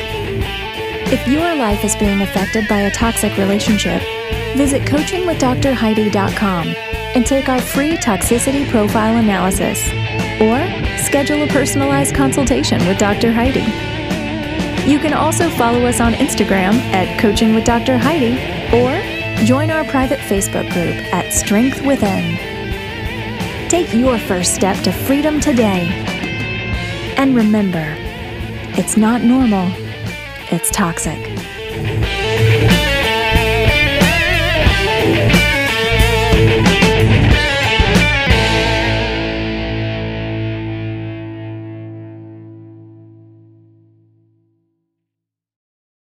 If 1.10 1.26
your 1.26 1.56
life 1.56 1.84
is 1.84 1.96
being 1.96 2.20
affected 2.20 2.68
by 2.68 2.82
a 2.82 2.90
toxic 2.92 3.36
relationship, 3.36 4.00
visit 4.56 4.82
coachingwithdrheidi.com 4.82 6.68
and 6.68 7.26
take 7.26 7.48
our 7.48 7.60
free 7.60 7.96
toxicity 7.96 8.70
profile 8.70 9.16
analysis 9.16 9.88
or 10.40 10.60
schedule 11.02 11.42
a 11.42 11.48
personalized 11.48 12.14
consultation 12.14 12.86
with 12.86 12.98
Dr. 12.98 13.32
Heidi. 13.32 13.87
You 14.86 14.98
can 14.98 15.12
also 15.12 15.50
follow 15.50 15.84
us 15.86 16.00
on 16.00 16.14
Instagram 16.14 16.74
at 16.92 17.20
Coaching 17.20 17.54
with 17.54 17.64
Dr. 17.64 17.98
Heidi 17.98 18.34
or 18.74 19.44
join 19.44 19.70
our 19.70 19.84
private 19.84 20.18
Facebook 20.20 20.70
group 20.72 20.96
at 21.12 21.32
Strength 21.32 21.84
Within. 21.84 22.36
Take 23.68 23.92
your 23.92 24.18
first 24.18 24.54
step 24.54 24.82
to 24.84 24.92
freedom 24.92 25.40
today. 25.40 25.88
And 27.16 27.36
remember, 27.36 27.94
it's 28.78 28.96
not 28.96 29.22
normal, 29.22 29.70
it's 30.50 30.70
toxic. 30.70 31.18